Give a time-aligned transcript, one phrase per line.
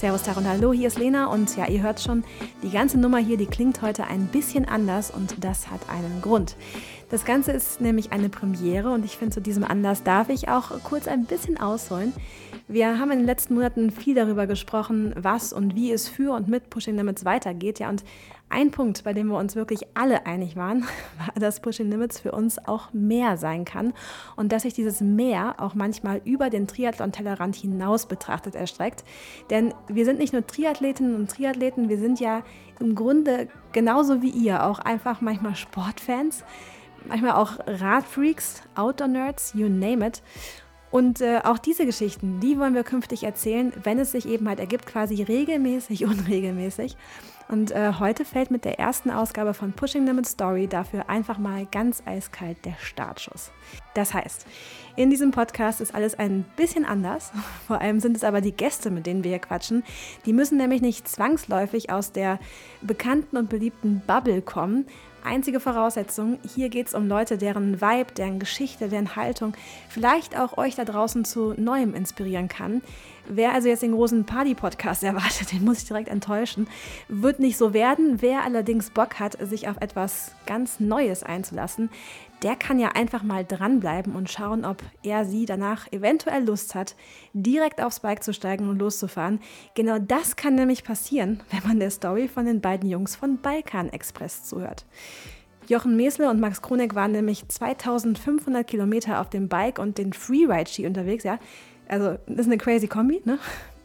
[0.00, 2.24] Servus Tag und Hallo, hier ist Lena und ja, ihr hört schon,
[2.62, 6.56] die ganze Nummer hier, die klingt heute ein bisschen anders und das hat einen Grund.
[7.10, 10.70] Das Ganze ist nämlich eine Premiere und ich finde, zu diesem Anlass darf ich auch
[10.84, 12.12] kurz ein bisschen ausholen.
[12.68, 16.46] Wir haben in den letzten Monaten viel darüber gesprochen, was und wie es für und
[16.46, 17.80] mit Pushing Limits weitergeht.
[17.80, 18.04] Ja, und
[18.48, 20.82] ein Punkt, bei dem wir uns wirklich alle einig waren,
[21.18, 23.92] war, dass Pushing Limits für uns auch mehr sein kann
[24.36, 29.02] und dass sich dieses Mehr auch manchmal über den Triathlon-Tellerrand hinaus betrachtet erstreckt.
[29.50, 32.44] Denn wir sind nicht nur Triathletinnen und Triathleten, wir sind ja
[32.78, 36.44] im Grunde genauso wie ihr auch einfach manchmal Sportfans
[37.06, 40.22] manchmal auch Radfreaks, Outdoor-Nerds, you name it.
[40.90, 44.58] Und äh, auch diese Geschichten, die wollen wir künftig erzählen, wenn es sich eben halt
[44.58, 46.96] ergibt, quasi regelmäßig, unregelmäßig.
[47.48, 51.66] Und äh, heute fällt mit der ersten Ausgabe von Pushing Limit Story dafür einfach mal
[51.66, 53.50] ganz eiskalt der Startschuss.
[53.94, 54.46] Das heißt,
[54.94, 57.32] in diesem Podcast ist alles ein bisschen anders.
[57.66, 59.82] Vor allem sind es aber die Gäste, mit denen wir hier quatschen.
[60.26, 62.38] Die müssen nämlich nicht zwangsläufig aus der
[62.82, 64.86] bekannten und beliebten Bubble kommen,
[65.22, 69.54] Einzige Voraussetzung, hier geht es um Leute, deren Vibe, deren Geschichte, deren Haltung
[69.88, 72.80] vielleicht auch euch da draußen zu Neuem inspirieren kann.
[73.28, 76.68] Wer also jetzt den großen Party-Podcast erwartet, den muss ich direkt enttäuschen.
[77.08, 78.22] Wird nicht so werden.
[78.22, 81.90] Wer allerdings Bock hat, sich auf etwas ganz Neues einzulassen,
[82.42, 86.96] der kann ja einfach mal dranbleiben und schauen, ob er sie danach eventuell Lust hat,
[87.32, 89.40] direkt aufs Bike zu steigen und loszufahren.
[89.74, 93.90] Genau das kann nämlich passieren, wenn man der Story von den beiden Jungs von Balkan
[93.90, 94.86] Express zuhört.
[95.68, 100.86] Jochen Mesle und Max Kronek waren nämlich 2500 Kilometer auf dem Bike und den Freeride-Ski
[100.86, 101.22] unterwegs.
[101.22, 101.38] Ja,
[101.86, 103.38] also das ist eine crazy Kombi, ne?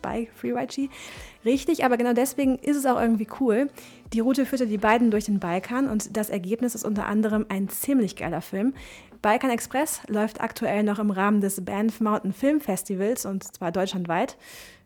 [0.06, 0.92] Bike, Freeride-Ski.
[1.44, 3.72] Richtig, aber genau deswegen ist es auch irgendwie cool.
[4.14, 7.70] Die Route führte die beiden durch den Balkan und das Ergebnis ist unter anderem ein
[7.70, 8.76] ziemlich geiler Film.
[9.24, 14.38] Balkan Express läuft aktuell noch im Rahmen des Banff Mountain Film Festivals und zwar deutschlandweit.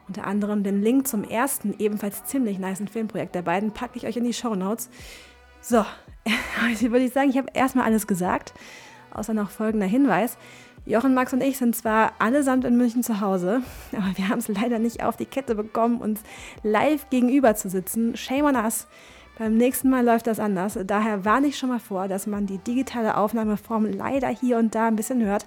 [0.07, 4.17] unter anderem den Link zum ersten, ebenfalls ziemlich niceen Filmprojekt der beiden, packe ich euch
[4.17, 4.89] in die Show Notes.
[5.61, 5.85] So,
[6.63, 8.53] heute würde ich sagen, ich habe erstmal alles gesagt,
[9.13, 10.37] außer noch folgender Hinweis.
[10.85, 14.47] Jochen, Max und ich sind zwar allesamt in München zu Hause, aber wir haben es
[14.47, 16.21] leider nicht auf die Kette bekommen, uns
[16.63, 18.15] live gegenüber zu sitzen.
[18.15, 18.87] Shame on us.
[19.37, 20.79] Beim nächsten Mal läuft das anders.
[20.87, 24.87] Daher warne ich schon mal vor, dass man die digitale Aufnahmeform leider hier und da
[24.87, 25.45] ein bisschen hört.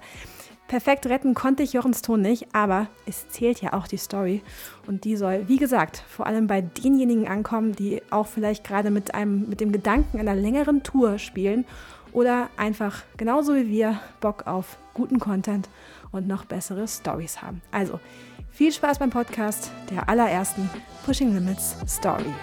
[0.71, 4.41] Perfekt retten konnte ich Jochens Ton nicht, aber es zählt ja auch die Story.
[4.87, 9.13] Und die soll, wie gesagt, vor allem bei denjenigen ankommen, die auch vielleicht gerade mit,
[9.13, 11.65] einem, mit dem Gedanken einer längeren Tour spielen
[12.13, 15.67] oder einfach genauso wie wir Bock auf guten Content
[16.13, 17.61] und noch bessere Stories haben.
[17.73, 17.99] Also
[18.49, 20.69] viel Spaß beim Podcast der allerersten
[21.05, 22.33] Pushing Limits Story.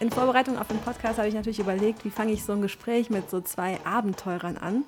[0.00, 3.10] In Vorbereitung auf den Podcast habe ich natürlich überlegt, wie fange ich so ein Gespräch
[3.10, 4.84] mit so zwei Abenteurern an.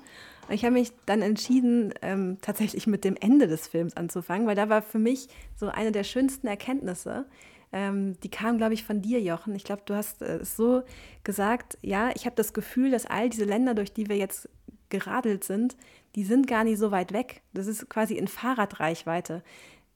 [0.47, 4.55] Und ich habe mich dann entschieden, ähm, tatsächlich mit dem Ende des Films anzufangen, weil
[4.55, 5.27] da war für mich
[5.57, 7.25] so eine der schönsten Erkenntnisse.
[7.73, 9.53] Ähm, die kam, glaube ich, von dir, Jochen.
[9.53, 10.83] Ich glaube, du hast äh, es so
[11.25, 14.47] gesagt, ja, ich habe das Gefühl, dass all diese Länder, durch die wir jetzt
[14.87, 15.75] geradelt sind,
[16.15, 17.41] die sind gar nicht so weit weg.
[17.53, 19.43] Das ist quasi in Fahrradreichweite.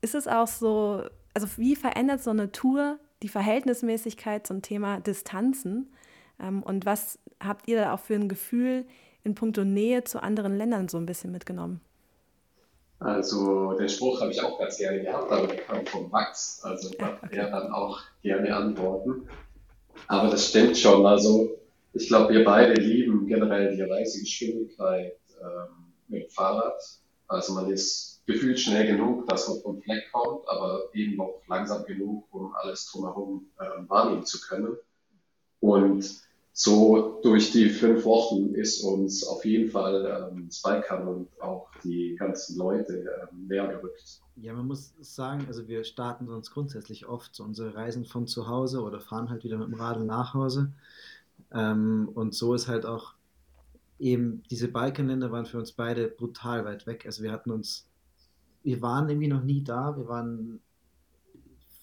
[0.01, 1.03] Ist es auch so,
[1.33, 5.91] also wie verändert so eine Tour die Verhältnismäßigkeit zum Thema Distanzen
[6.39, 8.85] ähm, und was habt ihr da auch für ein Gefühl
[9.23, 11.81] in puncto Nähe zu anderen Ländern so ein bisschen mitgenommen?
[12.99, 16.93] Also den Spruch habe ich auch ganz gerne gehabt, aber der kam von Max, also
[16.99, 17.37] ja, okay.
[17.37, 19.27] er dann auch gerne antworten.
[20.05, 21.49] Aber das stimmt schon, also
[21.93, 26.79] ich glaube, wir beide lieben generell die Reisegeschwindigkeit ähm, mit dem Fahrrad.
[27.27, 31.85] Also man ist gefühlt schnell genug, dass man vom Fleck kommt, aber eben noch langsam
[31.85, 34.77] genug, um alles drumherum äh, wahrnehmen zu können.
[35.59, 36.25] Und
[36.57, 42.15] so durch die fünf Wochen ist uns auf jeden Fall ähm, Balkan und auch die
[42.15, 44.21] ganzen Leute ähm, näher gerückt.
[44.37, 48.47] Ja, man muss sagen, also wir starten uns grundsätzlich oft so unsere Reisen von zu
[48.47, 50.71] Hause oder fahren halt wieder mit dem Radl nach Hause.
[51.51, 53.15] Ähm, und so ist halt auch
[53.99, 57.05] eben diese Balkanländer waren für uns beide brutal weit weg.
[57.05, 57.87] Also wir hatten uns
[58.65, 59.95] wir waren irgendwie noch nie da.
[59.95, 60.59] Wir waren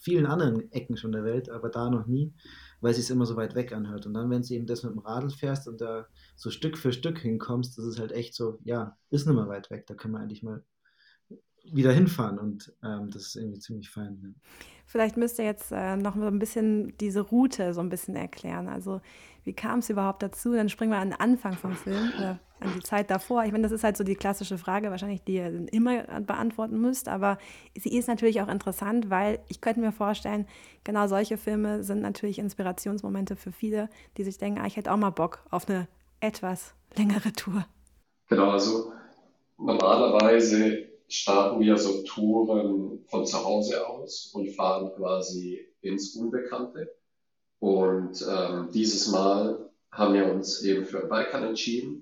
[0.01, 2.35] vielen anderen Ecken schon der Welt, aber da noch nie,
[2.81, 4.05] weil es sich immer so weit weg anhört.
[4.05, 6.93] Und dann, wenn du eben das mit dem Radl fährst und da so Stück für
[6.93, 9.87] Stück hinkommst, das ist halt echt so, ja, ist nicht mehr weit weg.
[9.87, 10.65] Da können wir eigentlich mal
[11.71, 14.19] wieder hinfahren und ähm, das ist irgendwie ziemlich fein.
[14.21, 14.29] Ja.
[14.85, 18.67] Vielleicht müsst ihr jetzt äh, noch so ein bisschen diese Route so ein bisschen erklären.
[18.67, 19.01] Also
[19.45, 20.53] wie kam es überhaupt dazu?
[20.53, 22.11] Dann springen wir an den Anfang vom Film.
[22.63, 23.45] An die Zeit davor?
[23.45, 27.09] Ich meine, das ist halt so die klassische Frage, wahrscheinlich, die ihr immer beantworten müsst,
[27.09, 27.39] aber
[27.77, 30.47] sie ist natürlich auch interessant, weil ich könnte mir vorstellen,
[30.85, 34.97] genau solche Filme sind natürlich Inspirationsmomente für viele, die sich denken, ah, ich hätte auch
[34.97, 35.89] mal Bock auf eine
[36.21, 37.67] etwas längere Tour.
[38.29, 38.93] Genau, also
[39.59, 46.95] normalerweise starten wir so Touren von zu Hause aus und fahren quasi ins Unbekannte.
[47.59, 52.02] Und ähm, dieses Mal haben wir uns eben für den Balkan entschieden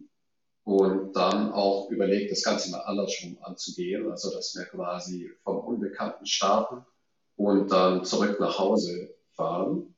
[0.70, 6.26] und dann auch überlegt, das Ganze mal andersrum anzugehen, also dass wir quasi vom Unbekannten
[6.26, 6.86] starten
[7.34, 9.96] und dann zurück nach Hause fahren,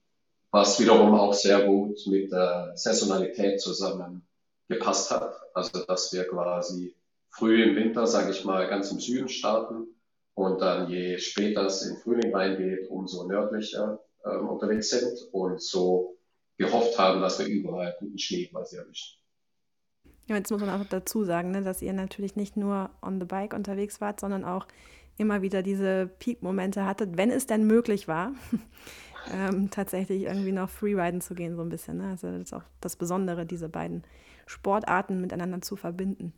[0.51, 4.27] was wiederum auch sehr gut mit der Saisonalität zusammen
[4.71, 6.97] gepasst hat, also dass wir quasi
[7.29, 9.89] früh im Winter, sage ich mal, ganz im Süden starten
[10.33, 16.17] und dann je später es in Frühling reingeht, umso nördlicher äh, unterwegs sind und so
[16.57, 19.22] gehofft haben, dass wir überall guten Schnee quasi erwischen.
[20.33, 23.27] Ja, jetzt muss man auch dazu sagen, ne, dass ihr natürlich nicht nur on the
[23.27, 24.67] bike unterwegs wart, sondern auch
[25.19, 28.33] immer wieder diese Peak-Momente hattet, wenn es denn möglich war,
[29.31, 31.99] ähm, tatsächlich irgendwie noch Freeriden zu gehen, so ein bisschen.
[31.99, 32.09] Ne?
[32.13, 34.05] Also das ist auch das Besondere, diese beiden
[34.47, 36.33] Sportarten miteinander zu verbinden.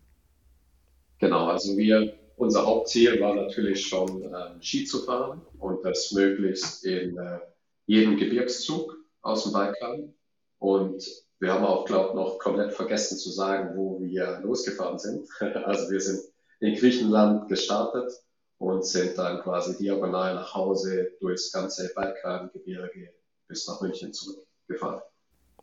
[1.20, 6.84] Genau, also wir, unser Hauptziel war natürlich schon äh, Ski zu fahren und das möglichst
[6.84, 7.38] in äh,
[7.86, 8.92] jedem Gebirgszug
[9.22, 10.12] aus dem Balkan.
[10.58, 15.28] Und wir haben auch, glaube ich, noch komplett vergessen zu sagen, wo wir losgefahren sind.
[15.64, 16.20] Also wir sind
[16.60, 18.12] in Griechenland gestartet
[18.58, 23.12] und sind dann quasi diagonal nach Hause durchs ganze Balkangebirge
[23.48, 25.02] bis nach München zurückgefahren.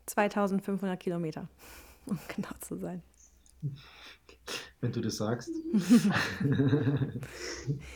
[0.06, 1.48] 2500 Kilometer,
[2.06, 3.02] um genau zu sein.
[4.82, 5.52] Wenn du das sagst.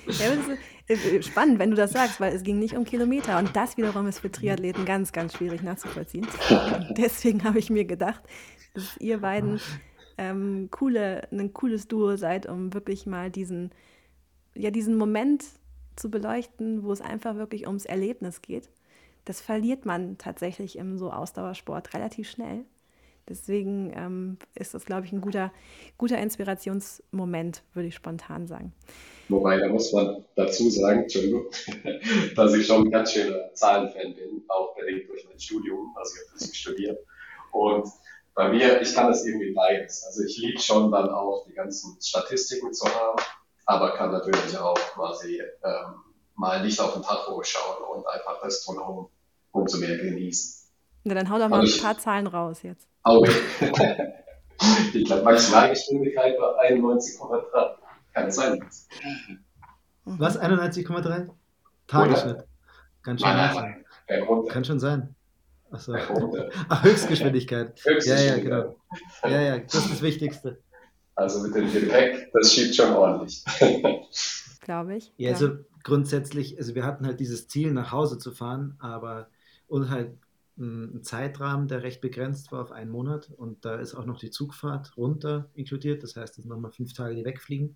[0.08, 0.36] ja,
[0.88, 3.40] das ist spannend, wenn du das sagst, weil es ging nicht um Kilometer.
[3.40, 6.28] Und das wiederum ist für Triathleten ganz, ganz schwierig nachzuvollziehen.
[6.98, 8.22] deswegen habe ich mir gedacht,
[8.76, 9.60] dass ihr beiden
[10.18, 13.72] ähm, coole, ein cooles Duo seid, um wirklich mal diesen,
[14.54, 15.44] ja, diesen Moment
[15.96, 18.70] zu beleuchten, wo es einfach wirklich ums Erlebnis geht.
[19.26, 22.66] Das verliert man tatsächlich im so Ausdauersport relativ schnell.
[23.28, 25.52] Deswegen ähm, ist das, glaube ich, ein guter,
[25.98, 28.74] guter Inspirationsmoment, würde ich spontan sagen.
[29.30, 31.46] Wobei, da muss man dazu sagen, Entschuldigung,
[32.36, 36.22] dass ich schon ein ganz schöner Zahlenfan bin, auch bedingt durch mein Studium, also ich
[36.22, 37.00] habe Physik studiert.
[37.52, 37.88] Und
[38.36, 40.04] bei mir, ich kann das irgendwie beides.
[40.06, 43.18] Also ich liebe schon dann auch die ganzen Statistiken zu haben,
[43.66, 45.96] aber kann natürlich auch quasi ähm,
[46.36, 49.10] mal nicht auf den Tacho schauen und einfach das drumherum
[49.52, 50.65] umso mehr genießen.
[51.08, 52.88] Na, dann hau doch mal ein paar Zahlen raus jetzt.
[53.04, 53.32] Auge.
[54.94, 57.76] ich glaube, Maximalgeschwindigkeit war 91,3.
[58.14, 58.60] Kann es sein.
[60.06, 60.42] Was?
[60.42, 61.30] 91,3?
[61.86, 62.44] Tagesschnitt.
[63.04, 64.46] Kann schon nein, nein.
[64.50, 65.16] Kann schon sein.
[65.70, 65.94] Achso.
[66.70, 67.80] Ach, Höchstgeschwindigkeit.
[67.86, 68.44] Höchstgeschwindigkeit.
[68.44, 68.76] Ja, ja, genau.
[69.24, 70.60] Ja, ja, das ist das Wichtigste.
[71.14, 73.46] Also mit dem Gepäck, das schiebt schon ordentlich.
[74.62, 75.14] Glaube ich.
[75.18, 75.52] Ja, also
[75.84, 79.28] grundsätzlich, also wir hatten halt dieses Ziel, nach Hause zu fahren, aber
[79.68, 80.18] und halt
[80.58, 83.30] ein Zeitrahmen, der recht begrenzt war auf einen Monat.
[83.36, 86.94] Und da ist auch noch die Zugfahrt runter inkludiert, das heißt, es sind nochmal fünf
[86.94, 87.76] Tage, die wegfliegen.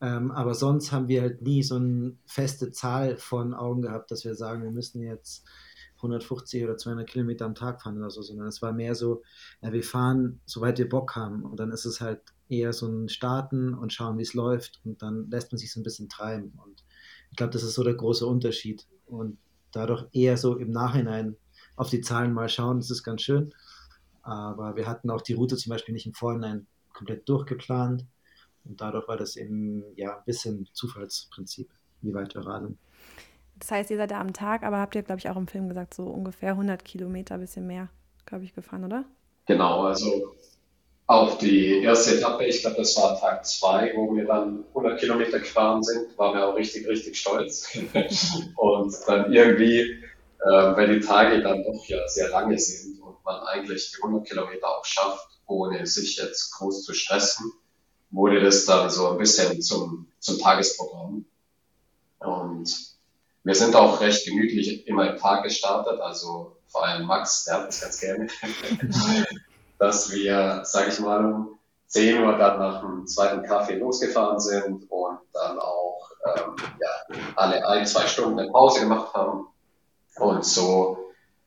[0.00, 4.24] Ähm, aber sonst haben wir halt nie so eine feste Zahl von Augen gehabt, dass
[4.24, 5.46] wir sagen, wir müssen jetzt
[5.96, 9.22] 150 oder 200 Kilometer am Tag fahren oder so, sondern es war mehr so,
[9.62, 11.42] ja, wir fahren, soweit wir Bock haben.
[11.42, 14.80] Und dann ist es halt eher so ein Starten und schauen, wie es läuft.
[14.84, 16.52] Und dann lässt man sich so ein bisschen treiben.
[16.64, 16.84] Und
[17.30, 18.86] ich glaube, das ist so der große Unterschied.
[19.06, 19.38] Und
[19.72, 21.36] dadurch eher so im Nachhinein
[21.78, 23.54] auf die Zahlen mal schauen, das ist ganz schön.
[24.22, 28.04] Aber wir hatten auch die Route zum Beispiel nicht im Vorhinein komplett durchgeplant.
[28.64, 31.70] Und dadurch war das eben ja ein bisschen Zufallsprinzip,
[32.02, 32.78] wie weit wir radeln.
[33.58, 35.68] Das heißt, ihr seid da am Tag, aber habt ihr, glaube ich, auch im Film
[35.68, 37.88] gesagt, so ungefähr 100 Kilometer, ein bisschen mehr,
[38.26, 39.04] glaube ich, gefahren, oder?
[39.46, 40.36] Genau, also
[41.06, 45.38] auf die erste Etappe, ich glaube, das war Tag zwei, wo wir dann 100 Kilometer
[45.38, 47.76] gefahren sind, waren wir auch richtig, richtig stolz.
[48.56, 50.04] und dann irgendwie
[50.40, 54.26] äh, weil die Tage dann doch ja sehr lange sind und man eigentlich die 100
[54.26, 57.52] Kilometer auch schafft, ohne sich jetzt groß zu stressen,
[58.10, 61.24] wurde das dann so ein bisschen zum, zum Tagesprogramm.
[62.20, 62.76] Und
[63.44, 67.68] wir sind auch recht gemütlich immer im Tag gestartet, also vor allem Max, der hat
[67.68, 68.28] das ganz gerne,
[69.78, 74.84] dass wir, sage ich mal, um 10 Uhr dann nach dem zweiten Kaffee losgefahren sind
[74.90, 79.46] und dann auch ähm, ja, alle ein, zwei Stunden eine Pause gemacht haben
[80.20, 80.98] und so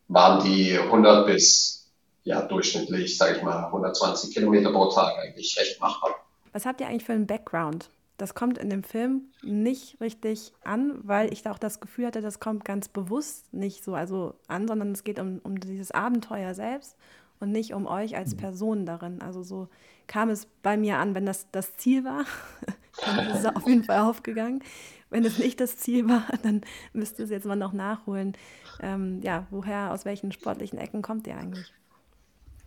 [0.07, 1.89] waren die 100 bis
[2.23, 6.15] ja, durchschnittlich, sage ich mal, 120 Kilometer pro Tag eigentlich recht machbar.
[6.53, 7.89] Was habt ihr eigentlich für einen Background?
[8.17, 12.21] Das kommt in dem Film nicht richtig an, weil ich da auch das Gefühl hatte,
[12.21, 16.53] das kommt ganz bewusst nicht so also an, sondern es geht um, um dieses Abenteuer
[16.53, 16.95] selbst
[17.41, 18.37] und nicht um euch als mhm.
[18.39, 19.21] Person darin.
[19.21, 19.67] Also so
[20.07, 22.25] kam es bei mir an, wenn das das Ziel war,
[23.05, 24.63] dann ist es auf jeden Fall aufgegangen.
[25.09, 26.61] Wenn es nicht das Ziel war, dann
[26.93, 28.33] müsst ihr es jetzt mal noch nachholen.
[28.79, 31.73] Ähm, ja, woher, aus welchen sportlichen Ecken kommt ihr eigentlich?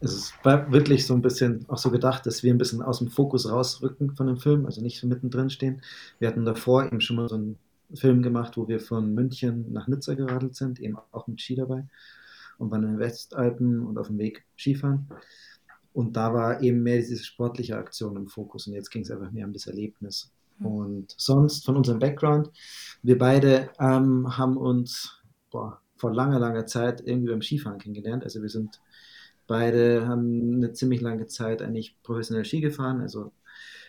[0.01, 3.09] Es war wirklich so ein bisschen auch so gedacht, dass wir ein bisschen aus dem
[3.09, 5.81] Fokus rausrücken von dem Film, also nicht so mittendrin stehen.
[6.19, 7.59] Wir hatten davor eben schon mal so einen
[7.95, 11.85] Film gemacht, wo wir von München nach Nizza geradelt sind, eben auch mit Ski dabei
[12.59, 15.09] und waren in den Westalpen und auf dem Weg Skifahren.
[15.93, 19.31] Und da war eben mehr diese sportliche Aktion im Fokus und jetzt ging es einfach
[19.31, 20.33] mehr um das Erlebnis.
[20.59, 20.67] Mhm.
[20.67, 22.51] Und sonst von unserem Background,
[23.03, 28.25] wir beide ähm, haben uns boah, vor langer, langer Zeit irgendwie beim Skifahren kennengelernt.
[28.25, 28.81] Also wir sind
[29.47, 33.33] beide, haben eine ziemlich lange Zeit eigentlich professionell Ski gefahren, also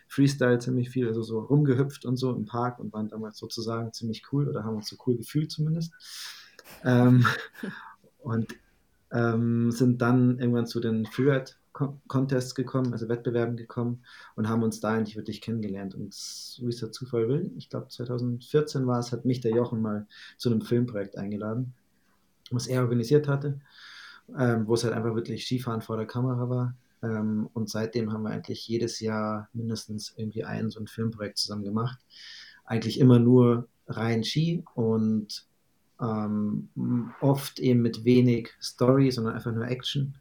[0.08, 4.24] Freestyle ziemlich viel, also so rumgehüpft und so im Park und waren damals sozusagen ziemlich
[4.32, 5.94] cool oder haben uns so cool gefühlt zumindest.
[6.84, 7.26] Ähm,
[8.26, 8.56] und
[9.12, 11.52] ähm, sind dann irgendwann zu den Freeride
[12.08, 14.04] Contests gekommen, also Wettbewerben gekommen
[14.36, 15.94] und haben uns da eigentlich wirklich kennengelernt.
[15.94, 16.14] Und
[16.62, 20.08] wie es der Zufall will, ich glaube 2014 war es, hat mich der Jochen mal
[20.38, 21.74] zu einem Filmprojekt eingeladen,
[22.50, 23.60] was er organisiert hatte,
[24.38, 26.76] ähm, wo es halt einfach wirklich Skifahren vor der Kamera war.
[27.04, 31.66] Ähm, und seitdem haben wir eigentlich jedes Jahr mindestens irgendwie ein so ein Filmprojekt zusammen
[31.66, 32.00] gemacht.
[32.64, 35.46] Eigentlich immer nur rein Ski und
[36.02, 36.70] ähm,
[37.22, 40.16] oft eben mit wenig Story, sondern einfach nur Action.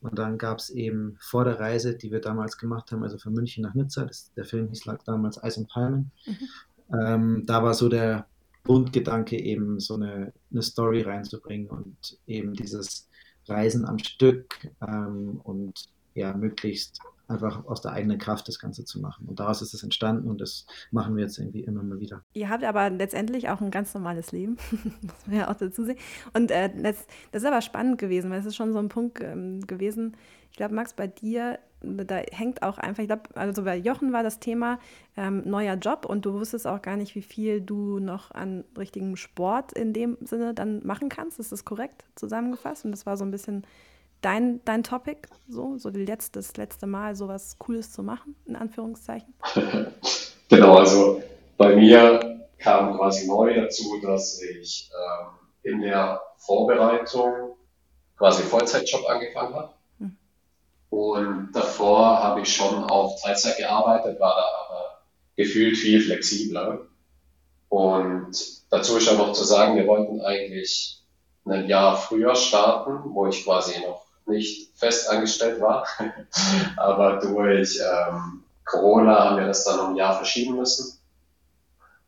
[0.00, 3.34] Und dann gab es eben vor der Reise, die wir damals gemacht haben, also von
[3.34, 6.10] München nach Nizza, das, der Film hieß lag damals Eis und Palmen.
[6.26, 6.98] Mhm.
[6.98, 8.26] Ähm, da war so der
[8.64, 13.08] Grundgedanke eben so eine, eine Story reinzubringen und eben dieses
[13.46, 17.00] Reisen am Stück ähm, und ja, möglichst
[17.30, 19.26] einfach aus der eigenen Kraft das Ganze zu machen.
[19.26, 22.22] Und daraus ist es entstanden und das machen wir jetzt irgendwie immer mal wieder.
[22.34, 24.56] Ihr habt aber letztendlich auch ein ganz normales Leben,
[25.00, 25.98] muss man ja auch dazu sehen.
[26.34, 29.20] Und äh, das, das, ist aber spannend gewesen, weil es ist schon so ein Punkt
[29.22, 30.16] ähm, gewesen.
[30.50, 34.22] Ich glaube, Max, bei dir, da hängt auch einfach, ich glaube, also bei Jochen war
[34.22, 34.78] das Thema
[35.16, 39.16] ähm, neuer Job und du wusstest auch gar nicht, wie viel du noch an richtigem
[39.16, 41.38] Sport in dem Sinne dann machen kannst.
[41.38, 42.84] Ist das korrekt zusammengefasst?
[42.84, 43.64] Und das war so ein bisschen
[44.20, 49.34] dein, dein Topic, so, so letzte, das letzte Mal sowas Cooles zu machen, in Anführungszeichen?
[50.48, 51.22] genau, also
[51.56, 57.56] bei mir kam quasi neu dazu, dass ich ähm, in der Vorbereitung
[58.16, 59.74] quasi Vollzeitjob angefangen habe.
[59.98, 60.16] Hm.
[60.90, 65.02] Und davor habe ich schon auf Teilzeit gearbeitet, war da aber
[65.36, 66.86] gefühlt viel flexibler.
[67.68, 68.32] Und
[68.70, 71.02] dazu ist auch noch zu sagen, wir wollten eigentlich
[71.46, 75.86] ein Jahr früher starten, wo ich quasi noch nicht fest angestellt war.
[76.76, 80.98] Aber durch ähm, Corona haben wir das dann um ein Jahr verschieben müssen.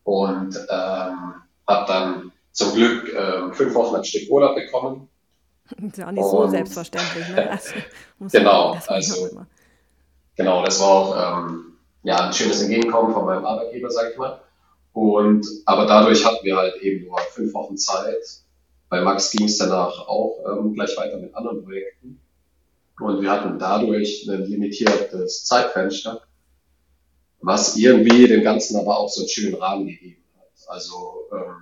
[0.05, 1.35] Und ähm,
[1.67, 5.09] habe dann zum Glück ähm, fünf Wochen ein Stück Urlaub bekommen.
[5.87, 7.29] ist ja auch nicht und, so selbstverständlich.
[7.29, 7.59] Ne?
[8.21, 9.41] Also, genau, also,
[10.37, 14.41] genau, das war auch ähm, ja, ein schönes Entgegenkommen von meinem Arbeitgeber, sag ich mal.
[14.93, 18.42] Und, aber dadurch hatten wir halt eben nur fünf Wochen Zeit,
[18.93, 22.21] bei Max ging es danach auch ähm, gleich weiter mit anderen Projekten.
[23.01, 26.21] Und wir hatten dadurch ein limitiertes Zeitfenster,
[27.41, 30.69] was irgendwie dem Ganzen aber auch so einen schönen Rahmen gegeben hat.
[30.69, 31.57] Also, ähm,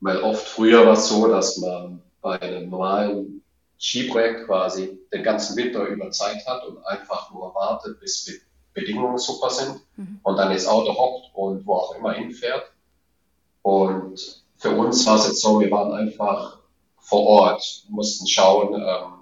[0.00, 3.40] weil oft früher war es so, dass man bei einem normalen
[3.78, 8.40] Skiprojekt quasi den ganzen Winter über Zeit hat und einfach nur wartet, bis die
[8.72, 10.18] Bedingungen super sind mhm.
[10.24, 12.72] und dann ins Auto hockt und wo auch immer hinfährt.
[13.62, 16.58] Und für uns war es jetzt so, wir waren einfach
[16.98, 19.12] vor Ort, mussten schauen, ähm,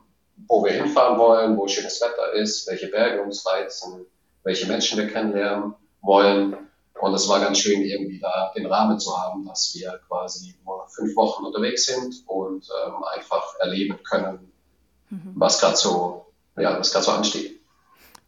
[0.46, 4.06] wo wir hinfahren wollen, wo schönes Wetter ist, welche Berge uns reizen,
[4.44, 6.56] welche Menschen wir kennenlernen wollen.
[7.00, 10.86] Und es war ganz schön, irgendwie da den Rahmen zu haben, dass wir quasi nur
[10.94, 14.52] fünf Wochen unterwegs sind und ähm, einfach erleben können,
[15.10, 15.32] mhm.
[15.34, 17.60] was gerade so, ja, was gerade so ansteht.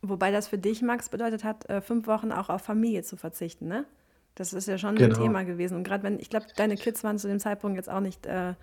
[0.03, 3.69] Wobei das für dich, Max, bedeutet hat, äh, fünf Wochen auch auf Familie zu verzichten,
[3.69, 3.87] ne?
[4.35, 5.15] Das ist ja schon genau.
[5.15, 5.77] ein Thema gewesen.
[5.77, 8.55] Und gerade wenn, ich glaube, deine Kids waren zu dem Zeitpunkt jetzt auch nicht, äh,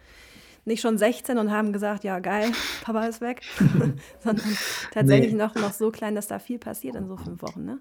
[0.66, 2.52] nicht schon 16 und haben gesagt, ja geil,
[2.84, 3.42] Papa ist weg,
[4.20, 4.58] sondern
[4.92, 5.38] tatsächlich nee.
[5.38, 7.80] noch, noch so klein, dass da viel passiert in so fünf Wochen, ne?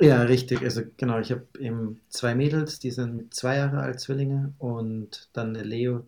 [0.00, 0.62] Ja, richtig.
[0.62, 5.52] Also genau, ich habe eben zwei Mädels, die sind zwei Jahre alt, Zwillinge, und dann
[5.52, 6.06] der Leo,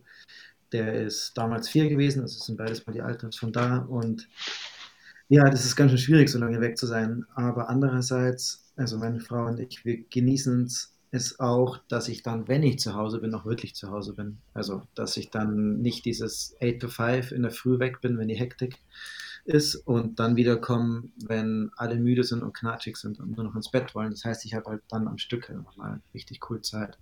[0.72, 3.78] der ist damals vier gewesen, also sind beides mal die Alters von da.
[3.78, 4.28] Und
[5.28, 7.26] ja, das ist ganz schön schwierig, so lange weg zu sein.
[7.34, 10.68] Aber andererseits, also meine Frau und ich, wir genießen
[11.12, 14.38] es auch, dass ich dann, wenn ich zu Hause bin, auch wirklich zu Hause bin.
[14.54, 18.28] Also, dass ich dann nicht dieses 8 to 5 in der Früh weg bin, wenn
[18.28, 18.78] die Hektik
[19.44, 23.70] ist und dann wiederkomme, wenn alle müde sind und knatschig sind und nur noch ins
[23.70, 24.10] Bett wollen.
[24.10, 26.98] Das heißt, ich habe halt dann am Stück halt nochmal richtig cool Zeit,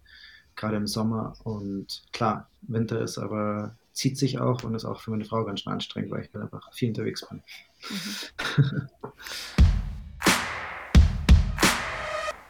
[0.56, 1.36] gerade im Sommer.
[1.44, 5.60] Und klar, Winter ist aber zieht sich auch und ist auch für meine Frau ganz
[5.60, 7.42] schön anstrengend, weil ich halt einfach viel unterwegs bin.
[7.90, 8.88] Mhm.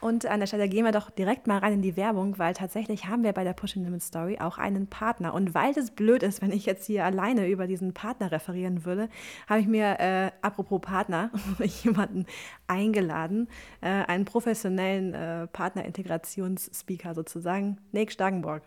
[0.00, 3.06] Und an der Stelle gehen wir doch direkt mal rein in die Werbung, weil tatsächlich
[3.06, 5.34] haben wir bei der Pushing Limit Story auch einen Partner.
[5.34, 9.08] Und weil es blöd ist, wenn ich jetzt hier alleine über diesen Partner referieren würde,
[9.46, 11.30] habe ich mir, äh, apropos Partner,
[11.82, 12.24] jemanden
[12.66, 13.48] eingeladen,
[13.82, 18.62] äh, einen professionellen äh, Partner-Integrationsspeaker sozusagen, Nick Stagenborg.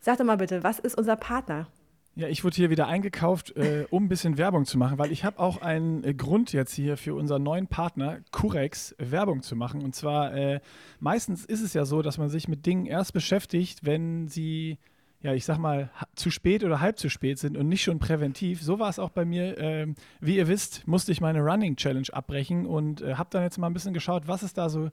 [0.00, 1.68] Sag doch mal bitte, was ist unser Partner?
[2.16, 5.24] Ja, ich wurde hier wieder eingekauft, äh, um ein bisschen Werbung zu machen, weil ich
[5.24, 9.82] habe auch einen äh, Grund jetzt hier für unseren neuen Partner Curex Werbung zu machen.
[9.82, 10.60] Und zwar äh,
[11.00, 14.78] meistens ist es ja so, dass man sich mit Dingen erst beschäftigt, wenn sie
[15.24, 18.62] ja, ich sag mal, zu spät oder halb zu spät sind und nicht schon präventiv.
[18.62, 19.56] So war es auch bei mir.
[19.56, 23.56] Ähm, wie ihr wisst, musste ich meine Running Challenge abbrechen und äh, habe dann jetzt
[23.56, 24.90] mal ein bisschen geschaut, was es da so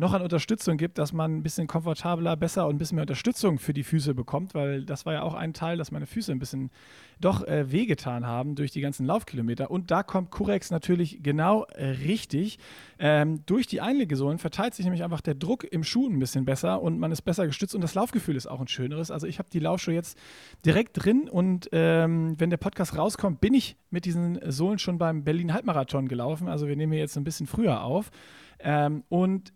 [0.00, 3.58] noch an Unterstützung gibt, dass man ein bisschen komfortabler, besser und ein bisschen mehr Unterstützung
[3.58, 6.38] für die Füße bekommt, weil das war ja auch ein Teil, dass meine Füße ein
[6.38, 6.70] bisschen
[7.20, 9.70] doch äh, wehgetan haben durch die ganzen Laufkilometer.
[9.70, 12.58] Und da kommt Curex natürlich genau äh, richtig.
[12.98, 16.80] Ähm, durch die Einlegesohlen verteilt sich nämlich einfach der Druck im Schuh ein bisschen besser
[16.80, 19.10] und man ist besser gestützt und das Laufgefühl ist auch ein schöneres.
[19.10, 20.18] Also ich habe die Laufschuhe jetzt
[20.64, 25.24] direkt drin und ähm, wenn der Podcast rauskommt, bin ich mit diesen Sohlen schon beim
[25.24, 26.48] Berlin Halbmarathon gelaufen.
[26.48, 28.10] Also wir nehmen hier jetzt ein bisschen früher auf.
[28.62, 29.52] Ähm, und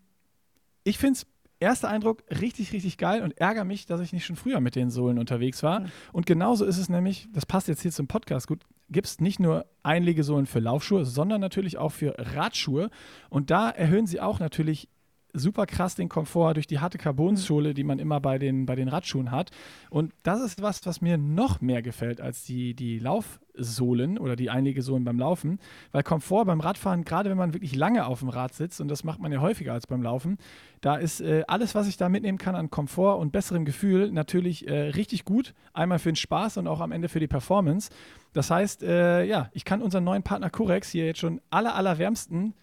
[0.84, 1.26] ich finde es
[1.60, 4.90] erster Eindruck richtig, richtig geil und ärgere mich, dass ich nicht schon früher mit den
[4.90, 5.80] Sohlen unterwegs war.
[5.80, 5.86] Mhm.
[6.12, 9.40] Und genauso ist es nämlich, das passt jetzt hier zum Podcast gut, gibt es nicht
[9.40, 12.90] nur Einlegesohlen für Laufschuhe, sondern natürlich auch für Radschuhe.
[13.30, 14.88] Und da erhöhen sie auch natürlich
[15.34, 18.88] super krass den Komfort durch die harte Carbonsohle, die man immer bei den, bei den
[18.88, 19.50] Radschuhen hat.
[19.90, 24.48] Und das ist was, was mir noch mehr gefällt als die, die Laufsohlen oder die
[24.48, 25.58] Einlegesohlen beim Laufen.
[25.92, 29.04] Weil Komfort beim Radfahren, gerade wenn man wirklich lange auf dem Rad sitzt, und das
[29.04, 30.38] macht man ja häufiger als beim Laufen,
[30.80, 34.68] da ist äh, alles, was ich da mitnehmen kann an Komfort und besserem Gefühl, natürlich
[34.68, 35.52] äh, richtig gut.
[35.72, 37.90] Einmal für den Spaß und auch am Ende für die Performance.
[38.32, 42.54] Das heißt, äh, ja, ich kann unseren neuen Partner Curex hier jetzt schon aller, allerwärmsten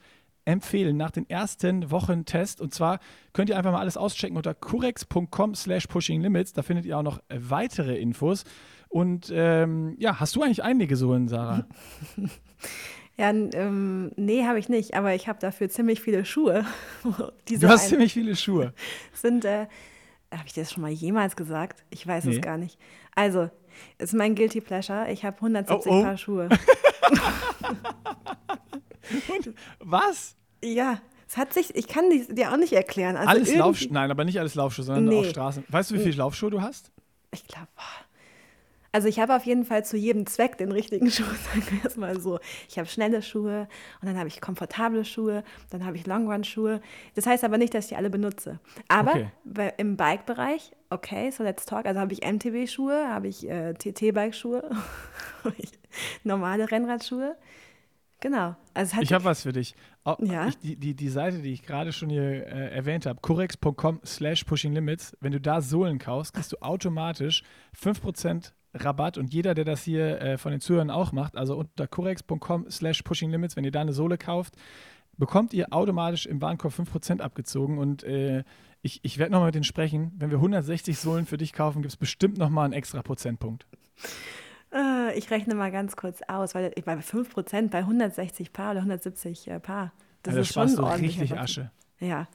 [0.45, 2.61] empfehlen nach den ersten Wochen Test.
[2.61, 2.99] Und zwar
[3.33, 6.53] könnt ihr einfach mal alles auschecken unter curex.com slash pushinglimits.
[6.53, 8.43] Da findet ihr auch noch weitere Infos.
[8.89, 11.65] Und ähm, ja, hast du eigentlich einige so in Sarah?
[13.17, 16.65] Ja, ähm, nee, habe ich nicht, aber ich habe dafür ziemlich viele Schuhe.
[17.03, 18.73] du hast ziemlich viele Schuhe.
[19.13, 19.67] Sind, äh,
[20.31, 21.83] habe ich das schon mal jemals gesagt?
[21.91, 22.37] Ich weiß nee.
[22.37, 22.79] es gar nicht.
[23.13, 23.51] Also,
[23.99, 25.11] ist mein Guilty Pleasure.
[25.11, 26.03] Ich habe 170 oh, oh.
[26.03, 26.49] Paar Schuhe.
[29.29, 30.35] Und was?
[30.63, 33.15] Ja, es hat sich, ich kann dir auch nicht erklären.
[33.15, 35.19] Also alles Laufschuhe, nein, aber nicht alles Laufschuhe, sondern nee.
[35.19, 35.63] auch Straßen.
[35.69, 36.91] Weißt du, wie viele Laufschuhe du hast?
[37.31, 37.69] Ich glaube,
[38.93, 41.95] also ich habe auf jeden Fall zu jedem Zweck den richtigen Schuh, sagen wir es
[41.95, 42.39] mal so.
[42.67, 43.67] Ich habe schnelle Schuhe
[44.01, 46.81] und dann habe ich komfortable Schuhe, dann habe ich Longrun-Schuhe.
[47.15, 48.59] Das heißt aber nicht, dass ich die alle benutze.
[48.89, 49.71] Aber okay.
[49.77, 54.69] im Bike-Bereich, okay, so let's talk, also habe ich MTB-Schuhe, habe ich äh, TT-Bike-Schuhe,
[56.23, 57.37] normale Rennradschuhe.
[58.21, 58.55] Genau.
[58.75, 59.75] Also ich habe was für dich.
[60.05, 60.47] Oh, ja?
[60.47, 64.43] Ich, die, die, die Seite, die ich gerade schon hier äh, erwähnt habe, corex.com slash
[64.45, 67.43] pushing limits, wenn du da Sohlen kaufst, kriegst du automatisch
[67.77, 71.87] 5% Rabatt und jeder, der das hier äh, von den Zuhörern auch macht, also unter
[71.87, 74.55] corex.com slash pushing limits, wenn ihr da eine Sohle kauft,
[75.17, 78.43] bekommt ihr automatisch im Warenkorb 5% abgezogen und äh,
[78.83, 80.11] ich, ich werde nochmal mit denen sprechen.
[80.15, 83.65] Wenn wir 160 Sohlen für dich kaufen, gibt es bestimmt nochmal einen extra Prozentpunkt.
[84.73, 89.47] Äh, ich rechne mal ganz kurz aus, weil bei 5% bei 160 Paar oder 170
[89.49, 89.91] äh, Paar,
[90.23, 91.71] das ja, ist schon du richtig Asche.
[91.99, 92.27] Ja,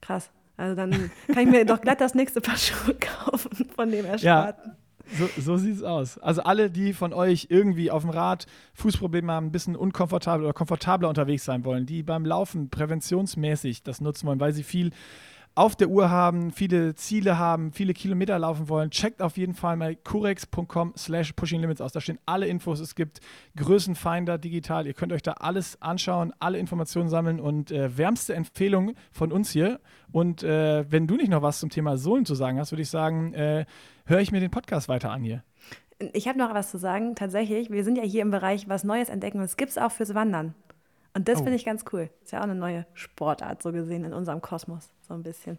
[0.00, 0.30] krass.
[0.56, 4.70] Also dann kann ich mir doch glatt das nächste Paar Schuhe kaufen von dem Ersparten.
[4.70, 4.76] Ja.
[5.18, 6.16] So, so sieht es aus.
[6.18, 10.54] Also alle, die von euch irgendwie auf dem Rad Fußprobleme haben, ein bisschen unkomfortabel oder
[10.54, 14.92] komfortabler unterwegs sein wollen, die beim Laufen präventionsmäßig das nutzen wollen, weil sie viel
[15.56, 19.76] auf der Uhr haben, viele Ziele haben, viele Kilometer laufen wollen, checkt auf jeden Fall
[19.76, 21.92] mal curex.com slash pushinglimits aus.
[21.92, 22.80] Da stehen alle Infos.
[22.80, 23.20] Es gibt
[23.56, 24.86] Größenfinder digital.
[24.86, 29.50] Ihr könnt euch da alles anschauen, alle Informationen sammeln und äh, wärmste Empfehlung von uns
[29.50, 29.80] hier.
[30.10, 32.90] Und äh, wenn du nicht noch was zum Thema Sohlen zu sagen hast, würde ich
[32.90, 33.64] sagen, äh,
[34.06, 35.44] höre ich mir den Podcast weiter an hier.
[36.12, 37.14] Ich habe noch was zu sagen.
[37.14, 39.38] Tatsächlich, wir sind ja hier im Bereich was Neues entdecken.
[39.38, 40.54] Das gibt es auch fürs Wandern.
[41.16, 41.44] Und das oh.
[41.44, 42.10] finde ich ganz cool.
[42.22, 45.58] Ist ja auch eine neue Sportart, so gesehen, in unserem Kosmos, so ein bisschen.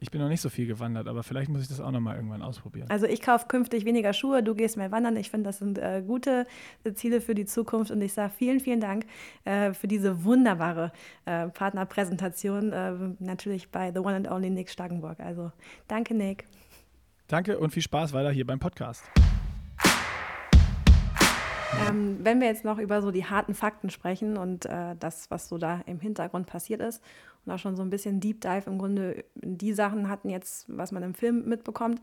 [0.00, 2.14] Ich bin noch nicht so viel gewandert, aber vielleicht muss ich das auch noch mal
[2.14, 2.88] irgendwann ausprobieren.
[2.88, 5.16] Also ich kaufe künftig weniger Schuhe, du gehst mehr wandern.
[5.16, 6.46] Ich finde, das sind äh, gute
[6.94, 9.06] Ziele für die Zukunft und ich sage vielen, vielen Dank
[9.44, 10.92] äh, für diese wunderbare
[11.24, 15.18] äh, Partnerpräsentation, äh, natürlich bei The One and Only Nick Stagenburg.
[15.18, 15.50] Also
[15.88, 16.44] danke, Nick.
[17.26, 19.04] Danke und viel Spaß weiter hier beim Podcast.
[21.88, 25.48] Ähm, wenn wir jetzt noch über so die harten Fakten sprechen und äh, das, was
[25.48, 27.02] so da im Hintergrund passiert ist
[27.50, 31.02] auch schon so ein bisschen Deep Dive im Grunde die Sachen hatten jetzt, was man
[31.02, 32.00] im Film mitbekommt.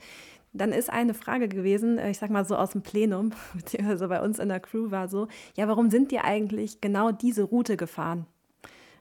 [0.53, 4.21] dann ist eine Frage gewesen, äh, ich sag mal so aus dem Plenum, beziehungsweise bei
[4.21, 8.25] uns in der Crew war so, ja, warum sind die eigentlich genau diese Route gefahren?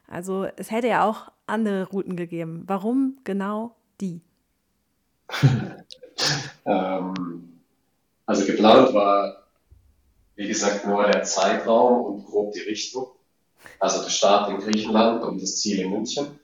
[0.07, 2.63] Also es hätte ja auch andere Routen gegeben.
[2.67, 4.21] Warum genau die?
[6.65, 7.61] ähm,
[8.25, 9.43] also geplant war,
[10.35, 13.07] wie gesagt, nur der Zeitraum und grob die Richtung.
[13.79, 16.39] Also der Start in Griechenland und das Ziel in München.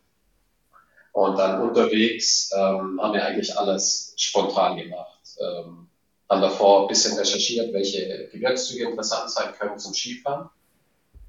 [1.13, 5.19] Und dann unterwegs ähm, haben wir eigentlich alles spontan gemacht.
[5.39, 5.88] Ähm,
[6.29, 10.49] haben davor ein bisschen recherchiert, welche Gebirgszüge interessant sein können zum Skifahren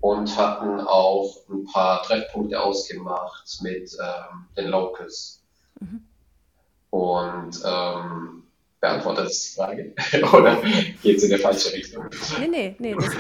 [0.00, 5.42] und hatten auch ein paar Treffpunkte ausgemacht mit ähm, den Locals.
[5.80, 6.04] Mhm.
[6.90, 8.44] Und ähm,
[8.82, 9.94] beantwortet das die Frage?
[10.36, 10.60] Oder
[11.02, 12.04] geht es in der falsche Richtung?
[12.38, 12.94] Nee, nee, nee.
[12.94, 13.14] Das